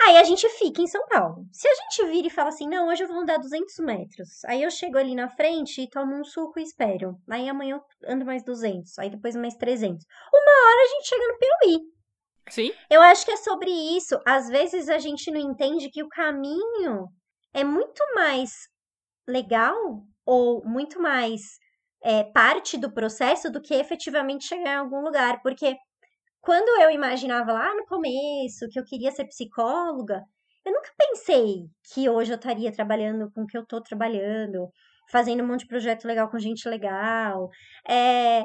[0.00, 1.46] Aí a gente fica em São Paulo.
[1.52, 4.44] Se a gente vira e fala assim, não, hoje eu vou andar 200 metros.
[4.46, 7.16] Aí eu chego ali na frente e tomo um suco e espero.
[7.30, 10.04] Aí amanhã eu ando mais 200, aí depois mais 300.
[10.32, 11.92] Uma hora a gente chega no Piauí.
[12.48, 12.72] Sim.
[12.90, 14.18] Eu acho que é sobre isso.
[14.26, 17.08] Às vezes a gente não entende que o caminho
[17.54, 18.50] é muito mais
[19.28, 19.76] legal
[20.26, 21.40] ou muito mais
[22.02, 25.40] é, parte do processo do que efetivamente chegar em algum lugar.
[25.42, 25.76] Porque
[26.42, 30.22] quando eu imaginava lá no começo que eu queria ser psicóloga,
[30.64, 34.68] eu nunca pensei que hoje eu estaria trabalhando com o que eu estou trabalhando,
[35.10, 37.48] fazendo um monte de projeto legal com gente legal.
[37.88, 38.40] É,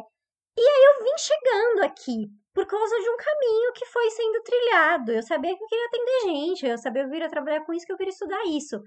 [0.57, 5.11] E aí eu vim chegando aqui por causa de um caminho que foi sendo trilhado.
[5.11, 7.85] Eu sabia que eu queria atender gente, eu sabia que eu queria trabalhar com isso,
[7.85, 8.81] que eu queria estudar isso.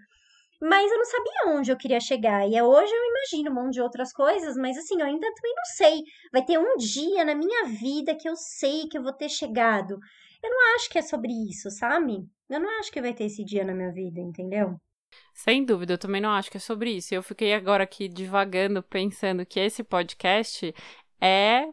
[0.60, 2.46] Mas eu não sabia onde eu queria chegar.
[2.46, 5.54] E é hoje eu imagino um monte de outras coisas, mas assim, eu ainda também
[5.54, 6.02] não sei.
[6.32, 9.98] Vai ter um dia na minha vida que eu sei que eu vou ter chegado.
[10.42, 12.24] Eu não acho que é sobre isso, sabe?
[12.48, 14.76] Eu não acho que vai ter esse dia na minha vida, entendeu?
[15.34, 17.14] Sem dúvida, eu também não acho que é sobre isso.
[17.14, 20.74] Eu fiquei agora aqui divagando, pensando que esse podcast
[21.20, 21.66] é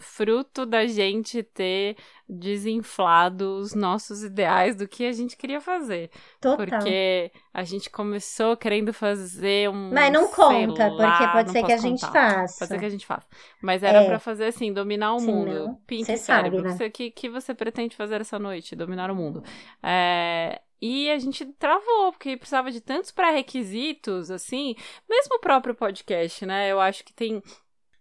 [0.00, 1.96] fruto da gente ter
[2.28, 6.10] desinflado os nossos ideais do que a gente queria fazer.
[6.40, 6.56] Total.
[6.56, 9.90] Porque a gente começou querendo fazer um.
[9.92, 12.30] Mas não conta, sei porque lá, pode ser que a gente contar.
[12.34, 12.58] faça.
[12.58, 13.26] Pode ser que a gente faça.
[13.62, 14.06] Mas era É.
[14.06, 15.78] pra fazer assim, dominar o Se mundo.
[15.86, 16.58] Pink cérebro.
[16.68, 16.86] sabe, né?
[16.86, 18.76] O que, que você pretende fazer essa noite?
[18.76, 19.42] Dominar o mundo.
[19.82, 24.76] É, E a gente travou, porque precisava de tantos pré-requisitos, assim.
[25.10, 26.70] Mesmo o próprio podcast, né?
[26.70, 27.42] Eu acho que tem.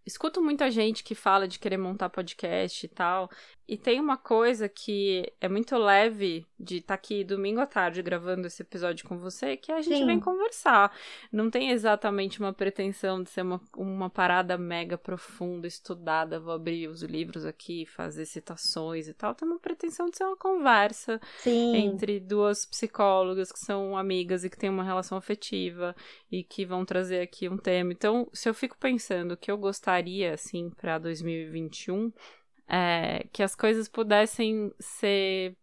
[0.07, 3.29] Escuto muita gente que fala de querer montar podcast e tal.
[3.67, 8.47] E tem uma coisa que é muito leve de estar aqui domingo à tarde gravando
[8.47, 10.05] esse episódio com você, que a gente Sim.
[10.05, 10.91] vem conversar.
[11.31, 16.39] Não tem exatamente uma pretensão de ser uma, uma parada mega profunda, estudada.
[16.39, 19.35] Vou abrir os livros aqui, fazer citações e tal.
[19.35, 21.75] Tem uma pretensão de ser uma conversa Sim.
[21.75, 25.95] entre duas psicólogas que são amigas e que têm uma relação afetiva
[26.31, 27.91] e que vão trazer aqui um tema.
[27.91, 32.11] Então, se eu fico pensando que eu gostaria, assim, para 2021,
[32.67, 35.55] é que as coisas pudessem ser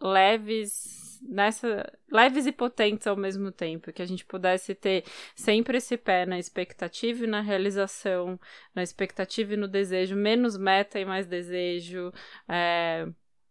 [0.00, 5.96] leves nessa leves e potentes ao mesmo tempo, que a gente pudesse ter sempre esse
[5.96, 8.38] pé na expectativa e na realização,
[8.74, 12.12] na expectativa e no desejo, menos meta e mais desejo,
[12.48, 13.06] é,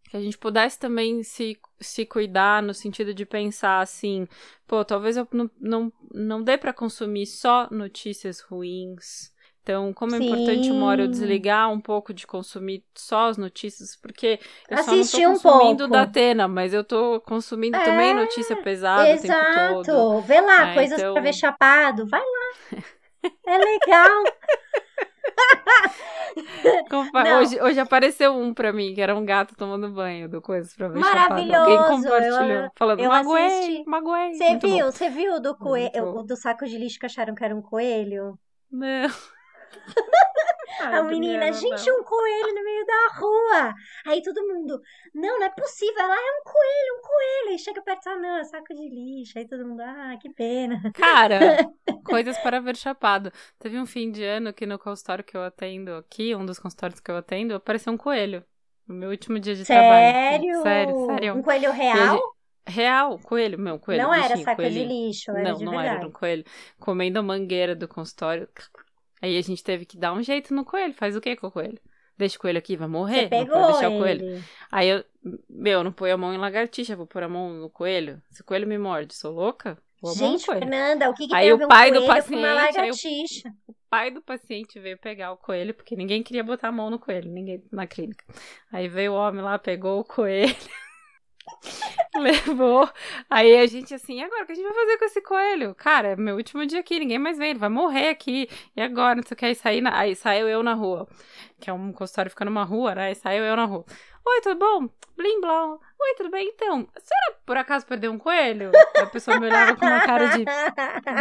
[0.09, 4.27] que a gente pudesse também se, se cuidar no sentido de pensar assim,
[4.67, 9.31] pô, talvez eu não, não, não dê para consumir só notícias ruins.
[9.69, 11.11] Então, como é importante uma hora eu Sim.
[11.11, 15.51] desligar um pouco de consumir só as notícias, porque eu Assistir só um não tô
[15.51, 15.93] consumindo pouco.
[15.93, 19.91] da Atena, mas eu tô consumindo É, também notícia pesada o tempo todo.
[19.91, 20.21] Exato.
[20.21, 22.07] Vê lá, É, coisas então- pra ver chapado.
[22.07, 22.81] Vai lá.
[23.45, 24.23] É legal.
[27.39, 30.87] Hoje, hoje apareceu um pra mim, que era um gato tomando banho do Coisas pra
[30.87, 31.33] ver chapado.
[31.33, 33.83] Alguém Maravilhoso, compartilhou, eu- falando, eu magoei, assisti.
[33.85, 34.33] magoei.
[34.33, 34.85] Você viu?
[34.91, 38.37] Você viu do coelho, do saco de lixo que acharam que era um coelho?
[38.71, 39.09] Não.
[40.81, 41.99] Ai, a menina, Juliana, gente, não.
[41.99, 43.73] um coelho no meio da rua.
[44.05, 44.79] Aí todo mundo,
[45.13, 45.99] não, não é possível.
[45.99, 47.55] Ela é um coelho, um coelho.
[47.55, 49.37] E chega perto, ah, não, é saco de lixo.
[49.37, 50.81] Aí todo mundo, ah, que pena.
[50.93, 51.39] Cara,
[52.05, 53.31] coisas para ver chapado.
[53.57, 56.99] Teve um fim de ano que no consultório que eu atendo aqui, um dos consultórios
[56.99, 58.45] que eu atendo, apareceu um coelho.
[58.87, 59.81] No meu último dia de Sério?
[59.83, 60.63] trabalho.
[60.63, 61.35] Sério, sério.
[61.35, 62.15] Um coelho a real?
[62.15, 62.39] gente-
[62.71, 64.03] Real, coelho, meu, coelho.
[64.03, 65.89] não era bichinho, saco de lixo, era Não, de não verdade.
[65.89, 66.43] era, era um coelho.
[66.79, 68.47] Comendo a mangueira do consultório.
[69.21, 70.93] Aí a gente teve que dar um jeito no coelho.
[70.93, 71.79] Faz o que com o coelho?
[72.17, 73.15] Deixa o coelho aqui, vai morrer?
[73.15, 74.25] Você Não pegou pode deixar o coelho.
[74.25, 74.43] ele.
[74.71, 75.03] Aí eu,
[75.49, 78.21] meu, não põe a mão em lagartixa, vou pôr a mão no coelho.
[78.29, 79.77] Se o coelho me morde, sou louca?
[80.01, 80.61] Vou Gente, coelho.
[80.61, 83.53] Fernanda, o que, que Aí tem o ver um pai do paciente, aí o- lagartixa?
[83.67, 86.99] O pai do paciente veio pegar o coelho, porque ninguém queria botar a mão no
[86.99, 88.23] coelho, ninguém na clínica.
[88.71, 90.55] Aí veio o homem lá, pegou o coelho,
[92.23, 92.89] levou.
[93.29, 95.75] Aí a gente assim, agora o que a gente vai fazer com esse coelho?
[95.75, 98.49] Cara, é meu último dia aqui, ninguém mais vem, ele vai morrer aqui.
[98.75, 99.97] E agora, não sei o que, aí, saí na...
[99.97, 101.07] aí saiu eu na rua,
[101.59, 103.07] que é um consultório fica numa rua, né?
[103.07, 103.85] Aí saiu eu na rua.
[104.25, 104.89] Oi, tudo bom?
[105.17, 105.79] Blim, blom.
[106.01, 106.51] Oi, tudo bem?
[106.53, 108.71] Então, a senhora por acaso perdeu um coelho?
[108.97, 110.45] A pessoa me olhava com uma cara de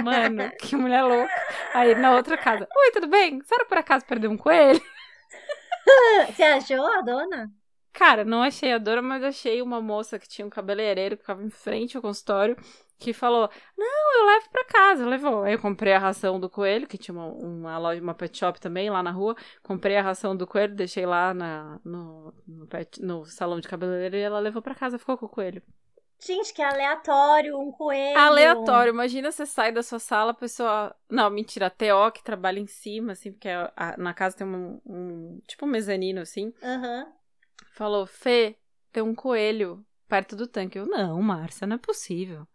[0.05, 1.33] Mano, que mulher louca.
[1.75, 2.69] Aí na outra casa.
[2.77, 3.41] Oi, tudo bem?
[3.41, 4.81] A senhora por acaso perdeu um coelho?
[6.29, 7.51] Você achou a dona?
[7.99, 11.43] Cara, não achei a dona, mas achei uma moça que tinha um cabeleireiro que ficava
[11.43, 12.57] em frente ao consultório
[12.97, 15.05] que falou: Não, eu levo pra casa.
[15.05, 15.43] Levou.
[15.43, 18.61] Aí eu comprei a ração do coelho, que tinha uma, uma loja, uma pet shop
[18.61, 19.35] também lá na rua.
[19.65, 24.17] Comprei a ração do coelho, deixei lá na, no, no, pet- no salão de cabeleireiro
[24.17, 25.61] e ela levou pra casa, ficou com o coelho.
[26.21, 28.19] Gente, que aleatório, um coelho.
[28.19, 28.91] Aleatório.
[28.91, 30.95] Imagina você sai da sua sala, a pessoa.
[31.11, 34.47] Não, mentira, a TO que trabalha em cima, assim, porque a- a- na casa tem
[34.47, 36.53] um, um- Tipo um mezanino, assim.
[36.63, 37.07] Aham.
[37.73, 38.57] Falou, Fê,
[38.92, 40.79] tem um coelho perto do tanque.
[40.79, 42.47] Eu, não, Márcia, não é possível.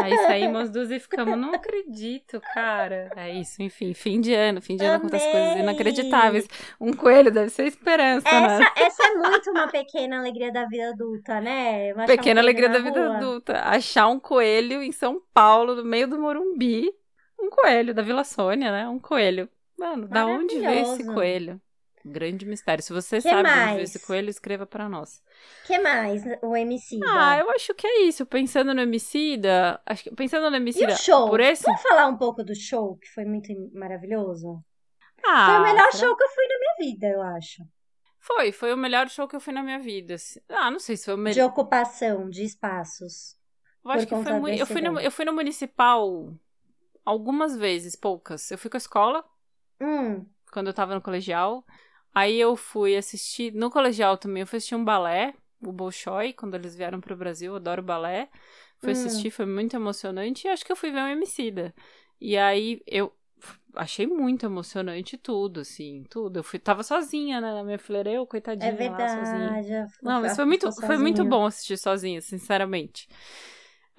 [0.00, 3.10] Aí saímos duas e ficamos, não acredito, cara.
[3.16, 4.60] É isso, enfim, fim de ano.
[4.60, 6.46] Fim de ano acontece coisas inacreditáveis.
[6.80, 8.58] Um coelho deve ser esperança, né?
[8.60, 11.90] Essa, essa é muito uma pequena alegria da vida adulta, né?
[11.92, 13.16] Achar um Pequena coelho alegria da vida rua.
[13.16, 13.60] adulta.
[13.62, 16.92] Achar um coelho em São Paulo, no meio do Morumbi.
[17.40, 18.88] Um coelho da Vila Sônia, né?
[18.88, 19.48] Um coelho.
[19.78, 21.60] Mano, da onde veio esse coelho?
[22.04, 22.82] Grande mistério.
[22.82, 23.82] Se você Que sabe de onde mais?
[23.82, 25.22] esse coelho, escreva pra nós.
[25.62, 26.98] que mais, o MC?
[27.04, 28.26] Ah, eu acho que é isso.
[28.26, 31.28] Pensando no Emicida, acho que pensando no E Emicida, o show?
[31.28, 31.64] por esse.
[31.64, 34.64] Vamos falar um pouco do show, que foi muito maravilhoso?
[35.24, 36.06] Ah, foi o melhor será?
[36.06, 37.62] show que eu fui na minha vida, eu acho.
[38.20, 40.16] Foi, foi o melhor show que eu fui na minha vida.
[40.48, 41.46] Ah, não sei se foi o De melhor.
[41.46, 43.36] ocupação, de espaços.
[43.84, 44.58] Eu acho que foi muito.
[44.58, 46.34] Eu fui, no, eu fui no municipal
[47.04, 48.50] algumas vezes, poucas.
[48.50, 49.24] Eu fui com a escola,
[49.80, 51.64] Hum, quando eu tava no colegial.
[52.14, 53.52] Aí eu fui assistir.
[53.52, 57.52] No colegial também, eu fui assistir um balé, o Bolshoi, quando eles vieram pro Brasil.
[57.52, 58.28] Eu adoro balé.
[58.80, 58.92] Fui Hum.
[58.92, 60.46] assistir, foi muito emocionante.
[60.46, 61.74] E acho que eu fui ver o Emicida.
[62.20, 63.12] E aí eu.
[63.74, 66.38] achei muito emocionante tudo, assim, tudo.
[66.38, 69.02] Eu fui, tava sozinha, né, na minha fileira, eu, coitadinha, É verdade.
[69.02, 69.62] lá sozinha.
[70.02, 73.08] Não, mas foi muito, foi muito bom assistir sozinha, sinceramente.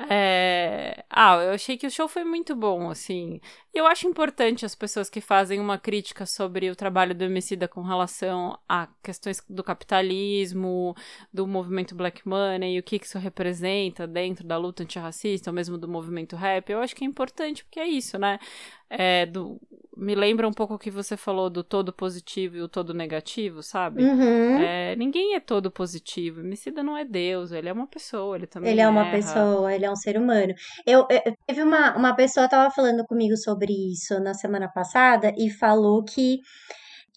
[0.08, 1.04] É...
[1.10, 3.42] Ah, eu achei que o show foi muito bom, assim.
[3.74, 7.82] Eu acho importante as pessoas que fazem uma crítica sobre o trabalho do Emicida com
[7.82, 10.96] relação a questões do capitalismo,
[11.34, 15.78] do movimento Black Money, o que que isso representa dentro da luta antirracista, ou mesmo
[15.78, 16.70] do movimento rap.
[16.70, 18.40] Eu acho que é importante, porque é isso, né?
[18.90, 19.60] É, do...
[19.96, 23.62] Me lembra um pouco o que você falou do todo positivo e o todo negativo,
[23.62, 24.02] sabe?
[24.02, 24.58] Uhum.
[24.58, 26.40] É, ninguém é todo positivo.
[26.40, 29.12] Emicida não é Deus, ele é uma pessoa, ele também Ele é uma erra.
[29.12, 30.54] pessoa, ele é um ser humano.
[30.88, 35.34] Eu, eu- teve uma, uma pessoa que tava falando comigo sobre isso na semana passada
[35.38, 36.40] e falou que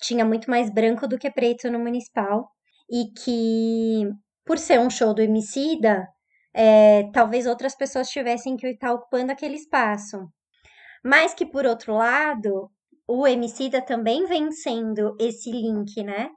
[0.01, 2.49] tinha muito mais branco do que preto no municipal
[2.91, 4.09] e que
[4.45, 6.05] por ser um show do Emicida,
[6.53, 10.19] é, talvez outras pessoas tivessem que estar ocupando aquele espaço.
[11.03, 12.71] Mas que por outro lado,
[13.07, 16.31] o Emicida também vem sendo esse link, né?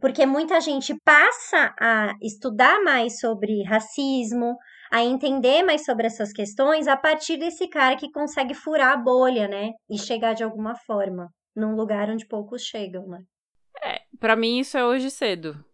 [0.00, 4.56] Porque muita gente passa a estudar mais sobre racismo,
[4.90, 9.48] a entender mais sobre essas questões a partir desse cara que consegue furar a bolha,
[9.48, 9.70] né?
[9.88, 13.22] E chegar de alguma forma num lugar onde poucos chegam, né?
[14.18, 15.64] Pra mim, isso é hoje cedo.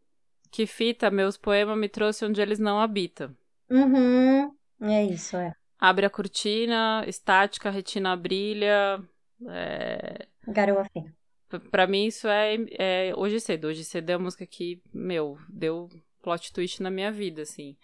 [0.50, 3.36] Que fita, meus poemas me trouxe onde eles não habitam.
[3.68, 4.50] Uhum.
[4.80, 5.52] É isso, é.
[5.78, 9.02] Abre a cortina, estática, a retina brilha.
[9.48, 10.26] É...
[10.48, 11.14] Garoa fina.
[11.70, 13.68] Pra mim, isso é, é hoje cedo.
[13.68, 15.88] Hoje cedo é a música que, meu, deu
[16.22, 17.76] plot twist na minha vida, assim.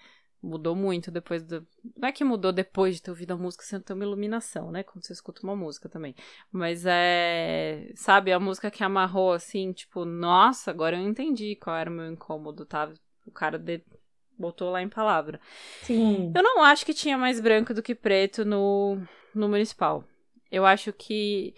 [0.42, 1.64] Mudou muito depois do.
[1.96, 4.82] Não é que mudou depois de ter ouvido a música, você tem uma iluminação, né?
[4.82, 6.16] Quando você escuta uma música também.
[6.50, 7.92] Mas é.
[7.94, 12.10] Sabe, a música que amarrou assim, tipo, nossa, agora eu entendi qual era o meu
[12.10, 12.92] incômodo, tá?
[13.24, 13.84] O cara de-
[14.42, 15.40] botou lá em palavra.
[15.82, 16.32] Sim.
[16.34, 18.98] Eu não acho que tinha mais branco do que preto no,
[19.34, 20.04] no municipal.
[20.50, 21.54] Eu acho que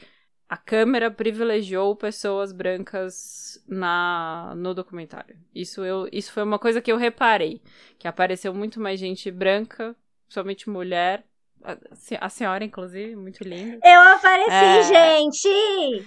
[0.48, 5.36] a câmera privilegiou pessoas brancas na no documentário.
[5.54, 7.60] Isso, eu, isso foi uma coisa que eu reparei.
[7.98, 9.96] Que apareceu muito mais gente branca,
[10.28, 11.24] somente mulher.
[11.64, 11.78] A,
[12.20, 13.80] a senhora, inclusive, muito linda.
[13.82, 14.82] Eu apareci, É.
[15.22, 16.06] gente!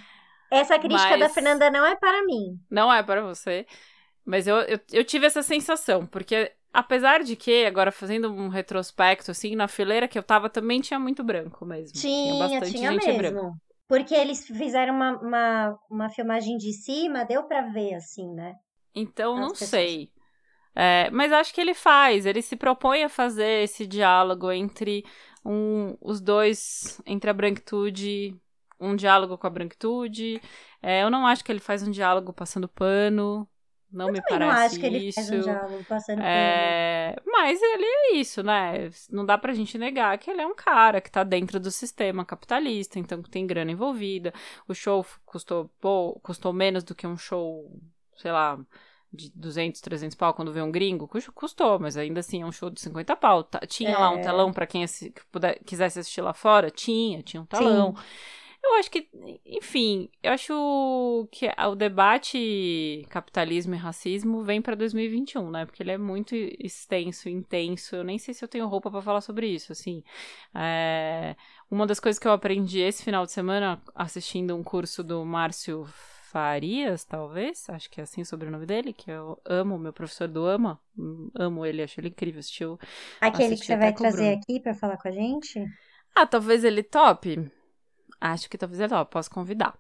[0.52, 2.58] Essa crítica da Mas- Fernanda não é para mim.
[2.70, 3.66] Não é para você.
[4.24, 9.32] Mas eu, eu, eu tive essa sensação, porque apesar de que, agora fazendo um retrospecto,
[9.32, 12.00] assim, na fileira que eu tava também tinha muito branco mesmo.
[12.00, 13.18] Tinha, bastante tinha gente mesmo.
[13.18, 13.58] branca.
[13.88, 18.56] Porque eles fizeram uma, uma, uma filmagem de cima, deu pra ver, assim, né?
[18.94, 19.70] Então, As não pessoas.
[19.70, 20.12] sei.
[20.76, 25.04] É, mas acho que ele faz, ele se propõe a fazer esse diálogo entre
[25.44, 28.36] um, os dois, entre a branquitude,
[28.80, 30.40] um diálogo com a branquitude.
[30.82, 33.48] É, eu não acho que ele faz um diálogo passando pano.
[33.98, 35.36] Não me Também não parece acho que ele isso.
[35.36, 36.22] um diálogo passando.
[36.22, 38.90] É, mas ele é isso, né?
[39.10, 42.24] Não dá pra gente negar que ele é um cara que tá dentro do sistema
[42.24, 44.34] capitalista, então que tem grana envolvida.
[44.68, 47.72] O show custou, pô, custou menos do que um show,
[48.16, 48.60] sei lá,
[49.12, 51.08] de 200, 300 pau quando vê um gringo.
[51.08, 53.44] Cus- Custou, mas ainda assim é um show de 50 pau.
[53.44, 54.22] Tá- Tinha lá um É.
[54.22, 54.86] telão pra quem
[55.66, 56.70] quisesse assistir lá fora?
[56.70, 57.96] Tinha, tinha um telão.
[58.70, 59.10] Eu acho que,
[59.46, 65.66] enfim, eu acho que o debate capitalismo e racismo vem pra 2021, né?
[65.66, 67.96] Porque ele é muito extenso, intenso.
[67.96, 70.04] Eu nem sei se eu tenho roupa pra falar sobre isso, assim.
[70.54, 71.36] É,
[71.72, 75.86] Uma das coisas que eu aprendi esse final de semana assistindo um curso do Márcio
[76.32, 80.46] Farias, talvez, acho que é assim o sobrenome dele, que eu amo, meu professor do
[80.46, 80.80] AMA,
[81.34, 82.78] amo ele, acho ele incrível, assistiu
[83.22, 84.42] Aquele que você vai trazer Bruno.
[84.42, 85.66] aqui pra falar com a gente?
[86.16, 87.52] ah, talvez ele tope?
[88.20, 89.78] Acho que talvez ele tope, posso convidar.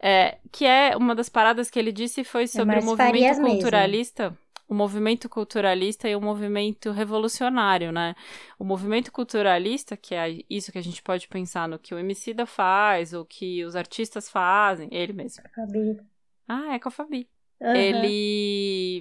[0.00, 3.46] É, que é uma das paradas que ele disse foi sobre o movimento mesmo.
[3.48, 4.38] culturalista,
[4.68, 8.14] o movimento culturalista e o movimento revolucionário, né?
[8.58, 12.46] O movimento culturalista, que é isso que a gente pode pensar no que o Emicida
[12.46, 15.42] faz, ou que os artistas fazem, ele mesmo.
[15.54, 15.96] Fabi.
[16.46, 17.28] Ah, é com a Fabi
[17.60, 17.76] Aham.
[17.76, 19.00] ele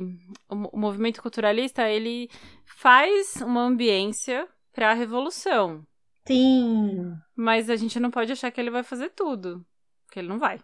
[0.50, 2.30] o, o movimento culturalista ele
[2.66, 5.86] faz uma ambiência para a revolução
[6.28, 7.16] Sim.
[7.36, 9.66] mas a gente não pode achar que ele vai fazer tudo
[10.06, 10.60] porque ele não vai.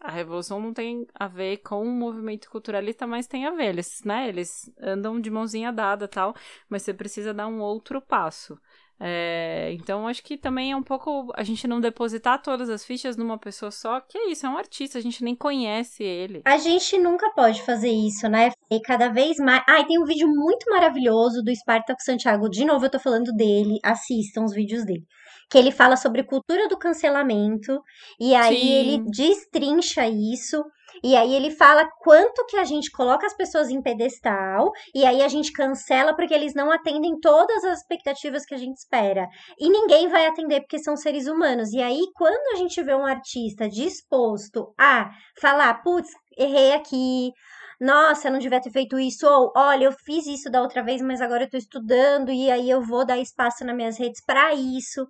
[0.00, 3.66] A revolução não tem a ver com o movimento culturalista mas tem a ver.
[3.70, 6.34] Eles né eles andam de mãozinha dada tal
[6.68, 8.58] mas você precisa dar um outro passo
[9.00, 13.16] É, então acho que também é um pouco a gente não depositar todas as fichas
[13.16, 16.56] numa pessoa só que é isso é um artista a gente nem conhece ele A
[16.56, 18.50] gente nunca pode fazer isso, né?
[18.70, 19.62] E cada vez mais.
[19.68, 22.48] Ah, e tem um vídeo muito maravilhoso do Spartaco Santiago.
[22.48, 23.78] De novo, eu tô falando dele.
[23.84, 25.04] Assistam os vídeos dele.
[25.50, 27.82] Que ele fala sobre cultura do cancelamento.
[28.20, 28.72] E aí Sim.
[28.72, 30.64] ele destrincha isso.
[31.02, 35.22] E aí ele fala quanto que a gente coloca as pessoas em pedestal e aí
[35.22, 39.28] a gente cancela porque eles não atendem todas as expectativas que a gente espera.
[39.58, 41.72] E ninguém vai atender porque são seres humanos.
[41.72, 45.10] E aí quando a gente vê um artista disposto a
[45.40, 47.32] falar, putz, errei aqui,
[47.80, 51.20] nossa, não devia ter feito isso, ou olha, eu fiz isso da outra vez, mas
[51.20, 55.06] agora eu tô estudando e aí eu vou dar espaço nas minhas redes para isso.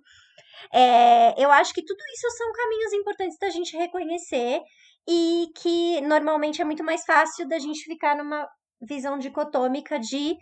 [0.71, 4.61] É, eu acho que tudo isso são caminhos importantes da gente reconhecer
[5.09, 8.47] e que normalmente é muito mais fácil da gente ficar numa
[8.79, 10.37] visão dicotômica de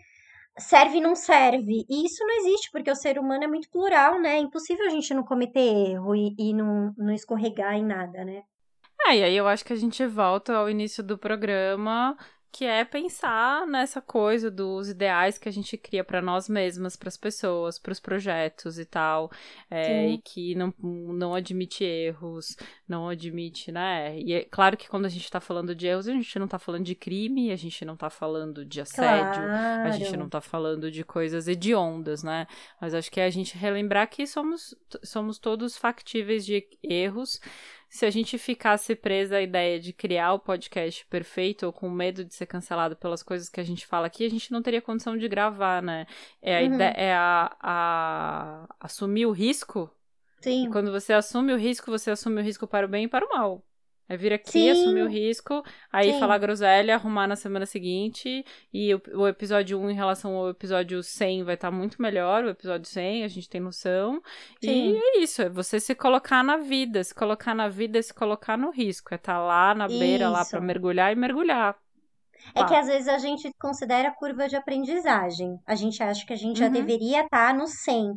[0.58, 1.86] serve e não serve.
[1.88, 4.36] E isso não existe, porque o ser humano é muito plural, né?
[4.36, 8.42] É impossível a gente não cometer erro e, e não, não escorregar em nada, né?
[9.06, 12.16] É, e aí eu acho que a gente volta ao início do programa
[12.50, 17.08] que é pensar nessa coisa dos ideais que a gente cria para nós mesmas, para
[17.08, 19.30] as pessoas, para os projetos e tal,
[19.70, 22.56] é, e que não, não admite erros,
[22.88, 24.18] não admite, né?
[24.18, 26.58] E é claro que quando a gente está falando de erros, a gente não está
[26.58, 29.88] falando de crime, a gente não está falando de assédio, claro.
[29.88, 32.46] a gente não está falando de coisas hediondas, né?
[32.80, 37.40] Mas acho que é a gente relembrar que somos, somos todos factíveis de erros
[37.88, 42.24] se a gente ficasse presa à ideia de criar o podcast perfeito ou com medo
[42.24, 45.16] de ser cancelado pelas coisas que a gente fala aqui, a gente não teria condição
[45.16, 46.06] de gravar, né?
[46.42, 46.66] É a, Uhum.
[46.74, 49.90] ideia, é a, a assumir o risco.
[50.40, 50.64] Sim.
[50.64, 53.26] E quando você assume o risco, você assume o risco para o bem e para
[53.26, 53.64] o mal.
[54.08, 54.70] É vir aqui, Sim.
[54.70, 56.18] assumir o risco, aí Sim.
[56.18, 58.44] falar groselha, arrumar na semana seguinte.
[58.72, 62.44] E o, o episódio 1 em relação ao episódio 100 vai estar muito melhor.
[62.44, 64.22] O episódio 100, a gente tem noção.
[64.64, 64.92] Sim.
[64.92, 67.04] E é isso, é você se colocar na vida.
[67.04, 69.12] Se colocar na vida é se colocar no risco.
[69.12, 70.50] É estar lá na beira, lá Isso.
[70.52, 71.76] pra mergulhar e mergulhar.
[72.54, 72.66] É Pá.
[72.66, 75.58] que às vezes a gente considera a curva de aprendizagem.
[75.66, 76.72] A gente acha que a gente já Uhum.
[76.72, 78.12] deveria estar no 100,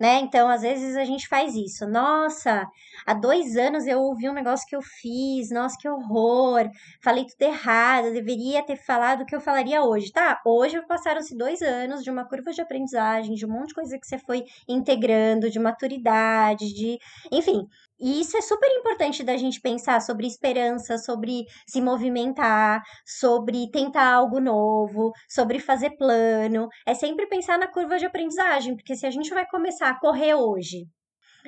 [0.00, 0.20] né?
[0.20, 1.86] Então, às vezes a gente faz isso.
[1.86, 2.66] Nossa,
[3.06, 5.50] há dois anos eu ouvi um negócio que eu fiz.
[5.50, 6.70] Nossa, que horror.
[7.02, 8.06] Falei tudo errado.
[8.06, 10.10] Eu deveria ter falado o que eu falaria hoje.
[10.10, 13.98] Tá, hoje passaram-se dois anos de uma curva de aprendizagem, de um monte de coisa
[13.98, 16.98] que você foi integrando, de maturidade, de.
[17.30, 17.68] Enfim.
[18.00, 24.14] E isso é super importante da gente pensar sobre esperança, sobre se movimentar, sobre tentar
[24.14, 26.68] algo novo, sobre fazer plano.
[26.86, 30.34] É sempre pensar na curva de aprendizagem, porque se a gente vai começar a correr
[30.34, 30.86] hoje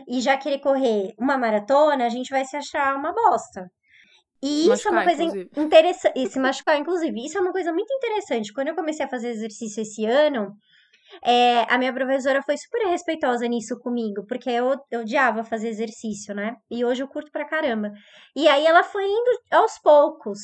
[0.07, 3.71] e já querer correr uma maratona, a gente vai se achar uma bosta.
[4.43, 5.23] E isso é uma coisa
[5.57, 6.29] interessante.
[6.29, 7.25] Se machucar, inclusive.
[7.25, 8.53] Isso é uma coisa muito interessante.
[8.53, 10.53] Quando eu comecei a fazer exercício esse ano,
[11.25, 16.35] é, a minha professora foi super respeitosa nisso comigo, porque eu, eu odiava fazer exercício,
[16.35, 16.57] né?
[16.71, 17.93] E hoje eu curto pra caramba.
[18.37, 20.39] E aí ela foi indo aos poucos.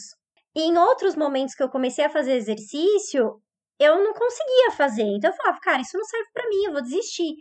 [0.54, 3.40] E em outros momentos que eu comecei a fazer exercício,
[3.78, 5.04] eu não conseguia fazer.
[5.04, 7.34] Então eu falava, cara, isso não serve pra mim, eu vou desistir.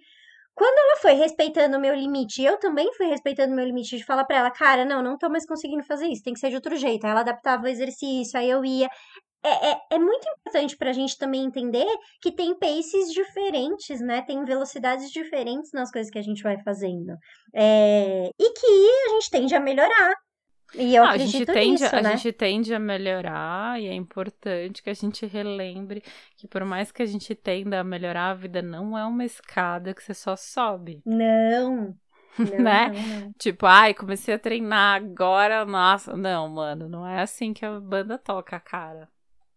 [0.58, 4.04] Quando ela foi respeitando o meu limite, eu também fui respeitando o meu limite de
[4.04, 6.56] falar pra ela, cara, não, não tô mais conseguindo fazer isso, tem que ser de
[6.56, 7.06] outro jeito.
[7.06, 8.90] Aí ela adaptava o exercício, aí eu ia.
[9.44, 11.86] É, é, é muito importante pra gente também entender
[12.22, 14.22] que tem paces diferentes, né?
[14.24, 17.14] Tem velocidades diferentes nas coisas que a gente vai fazendo.
[17.56, 20.14] É, e que a gente tende a melhorar.
[20.76, 22.18] E eu Ah, a acredito gente tende, nisso, a né?
[22.18, 26.04] gente tende a melhorar e é importante que a gente relembre
[26.36, 29.94] que por mais que a gente tenda a melhorar, a vida não é uma escada
[29.94, 31.02] que você só sobe.
[31.06, 31.98] Não.
[32.38, 32.90] Não, Né?
[32.92, 33.34] não, não.
[33.40, 36.16] Tipo, ai, comecei a treinar agora, nossa.
[36.16, 39.10] Não, mano, não é assim que a banda toca, cara.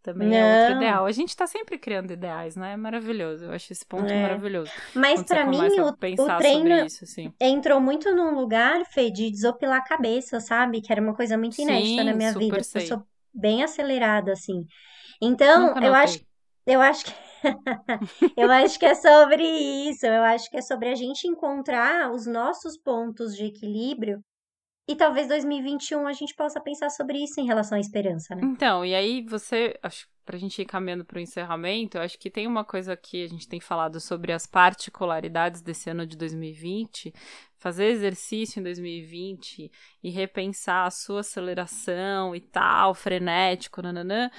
[0.03, 0.77] Também é outro Não.
[0.77, 1.05] ideal.
[1.07, 2.73] A gente tá sempre criando ideais, né?
[2.73, 3.45] É maravilhoso.
[3.45, 4.23] Eu acho esse ponto É.
[4.23, 4.71] maravilhoso.
[4.95, 7.33] Mas pra mim, o, o treino isso, assim.
[7.41, 10.81] entrou muito num lugar, Fê, de desopilar a cabeça, sabe?
[10.81, 12.63] Que era uma coisa muito inédita na Sim, minha super vida.
[12.63, 12.83] sei.
[12.83, 14.65] Eu sou bem acelerada, assim.
[15.21, 16.21] Então, eu acho,
[16.67, 17.13] eu acho que
[18.37, 19.43] eu acho que é sobre
[19.89, 20.07] isso.
[20.07, 24.23] Eu acho que é sobre a gente encontrar os nossos pontos de equilíbrio.
[24.89, 28.43] E talvez 2021 a gente possa pensar sobre isso em relação à esperança, né?
[28.45, 32.47] Então, e aí você, acho pra gente ir caminhando pro encerramento, eu acho que tem
[32.47, 37.13] uma coisa que a gente tem falado sobre as particularidades desse ano de 2020,
[37.59, 39.73] fazer exercício em 2020
[40.03, 44.31] e repensar a sua aceleração e tal, frenético, nananã,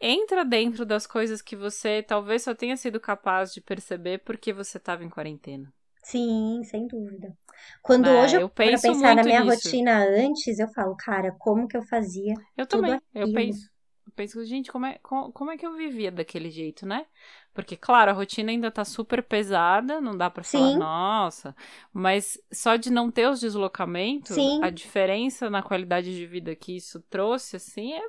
[0.00, 4.78] entra dentro das coisas que você talvez só tenha sido capaz de perceber porque você
[4.78, 5.72] estava em quarentena.
[6.04, 7.36] Sim, sem dúvida.
[7.82, 9.68] Quando hoje eu, eu penso pensar na minha nisso.
[9.68, 12.34] rotina antes, eu falo, cara, como que eu fazia?
[12.56, 13.32] Eu também, eu aquilo.
[13.32, 13.70] penso.
[14.06, 17.06] Eu penso, gente, como é, como, como é que eu vivia daquele jeito, né?
[17.54, 20.78] Porque, claro, a rotina ainda tá super pesada, não dá pra falar, Sim.
[20.78, 21.54] nossa,
[21.92, 24.60] mas só de não ter os deslocamentos, Sim.
[24.60, 28.02] a diferença na qualidade de vida que isso trouxe, assim, é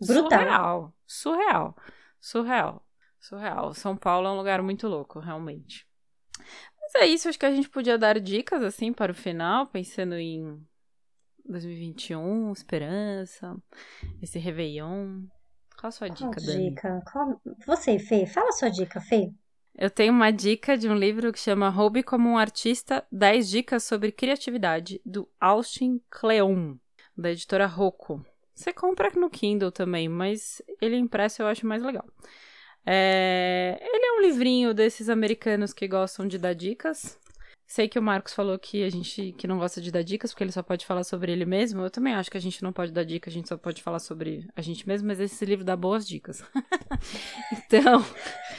[0.00, 0.30] Brutal.
[0.30, 0.94] surreal.
[1.06, 1.76] Surreal.
[2.20, 2.86] Surreal.
[3.20, 3.74] Surreal.
[3.74, 5.86] São Paulo é um lugar muito louco, realmente.
[6.92, 10.14] Mas é isso, acho que a gente podia dar dicas, assim, para o final, pensando
[10.14, 10.60] em
[11.44, 13.56] 2021, esperança,
[14.22, 15.22] esse Réveillon.
[15.78, 16.70] Qual a sua Qual dica, Dani?
[16.70, 17.02] dica?
[17.10, 17.40] Qual...
[17.66, 19.30] Você, Fê, fala a sua dica, Fê.
[19.76, 23.84] Eu tenho uma dica de um livro que chama Roube como um Artista, 10 dicas
[23.84, 26.76] sobre criatividade, do Austin Kleon,
[27.16, 28.24] da editora Rocco.
[28.54, 32.06] Você compra no Kindle também, mas ele impresso eu acho mais legal.
[32.86, 33.78] É...
[33.80, 37.18] Ele é um livrinho desses americanos que gostam de dar dicas.
[37.68, 40.44] Sei que o Marcos falou que a gente que não gosta de dar dicas, porque
[40.44, 41.82] ele só pode falar sobre ele mesmo.
[41.82, 43.98] Eu também acho que a gente não pode dar dicas, a gente só pode falar
[43.98, 46.44] sobre a gente mesmo, mas esse livro dá boas dicas.
[47.52, 48.04] então.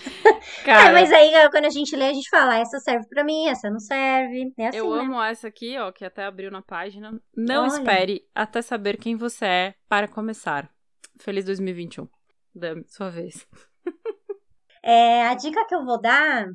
[0.66, 3.48] Cara, é, mas aí quando a gente lê, a gente fala, essa serve para mim,
[3.48, 4.54] essa não serve.
[4.58, 5.00] É assim, eu né?
[5.00, 7.18] amo essa aqui, ó, que até abriu na página.
[7.34, 7.78] Não Olha.
[7.78, 10.70] espere até saber quem você é para começar.
[11.18, 12.10] Feliz 2021.
[12.54, 13.48] Dami, sua vez.
[14.84, 16.46] É, a dica que eu vou dar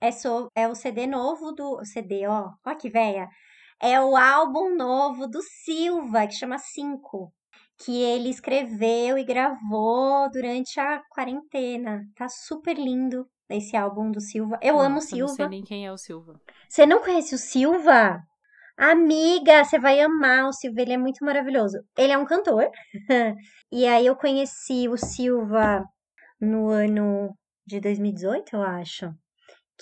[0.00, 0.10] é,
[0.54, 1.84] é o CD novo do.
[1.84, 3.28] CD, ó, ó que véia.
[3.80, 7.32] É o álbum novo do Silva, que chama Cinco.
[7.84, 12.04] Que ele escreveu e gravou durante a quarentena.
[12.14, 14.58] Tá super lindo esse álbum do Silva.
[14.62, 15.30] Eu Nossa, amo o Silva.
[15.30, 16.40] Não sei nem quem é o Silva.
[16.68, 18.22] Você não conhece o Silva?
[18.76, 21.78] Amiga, você vai amar o Silva, ele é muito maravilhoso.
[21.96, 22.70] Ele é um cantor.
[23.72, 25.84] e aí eu conheci o Silva
[26.42, 27.36] no ano
[27.66, 29.14] de 2018, eu acho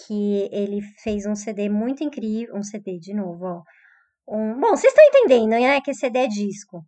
[0.07, 3.63] que ele fez um CD muito incrível, um CD de novo, ó.
[4.29, 6.85] Um, bom, vocês estão entendendo, né, que CD é disco.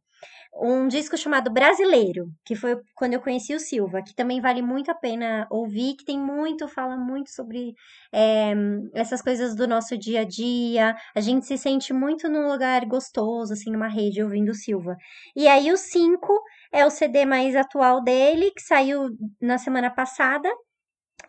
[0.55, 4.91] Um disco chamado Brasileiro, que foi quando eu conheci o Silva, que também vale muito
[4.91, 7.73] a pena ouvir, que tem muito, fala muito sobre
[8.13, 8.53] é,
[8.95, 10.95] essas coisas do nosso dia a dia.
[11.17, 14.95] A gente se sente muito num lugar gostoso, assim, numa rede, ouvindo o Silva.
[15.35, 16.39] E aí o 5
[16.73, 19.11] é o CD mais atual dele, que saiu
[19.41, 20.49] na semana passada,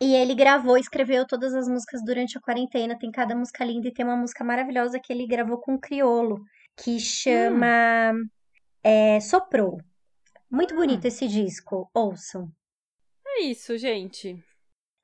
[0.00, 2.98] e ele gravou, escreveu todas as músicas durante a quarentena.
[2.98, 6.42] Tem cada música linda e tem uma música maravilhosa que ele gravou com o Criolo,
[6.76, 8.26] que chama hum.
[8.82, 9.78] é, Soprou.
[10.50, 11.08] Muito bonito hum.
[11.08, 12.48] esse disco, ouçam.
[13.26, 14.42] É isso, gente.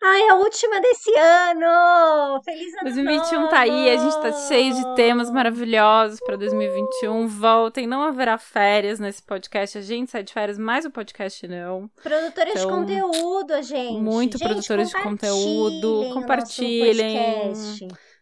[0.03, 2.43] Ai, a última desse ano!
[2.43, 3.51] Feliz ano 2021 novo!
[3.51, 7.27] tá aí, a gente tá cheio de temas maravilhosos para 2021.
[7.27, 9.77] Voltem, não haverá férias nesse podcast.
[9.77, 11.91] A gente sai de férias, mas o podcast não.
[12.03, 14.01] Produtores então, de conteúdo, gente.
[14.01, 16.15] Muito gente, produtores de conteúdo.
[16.15, 17.53] Compartilhem.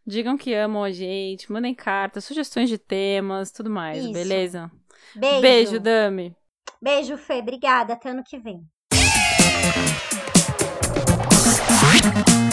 [0.05, 4.13] Digam que amam a gente, mandem cartas, sugestões de temas, tudo mais, Isso.
[4.13, 4.71] beleza?
[5.15, 5.41] Beijo.
[5.41, 6.35] Beijo, Dami.
[6.83, 7.35] Beijo, Fê.
[7.35, 7.93] Obrigada.
[7.93, 8.67] Até ano que vem.
[12.25, 12.48] Bye.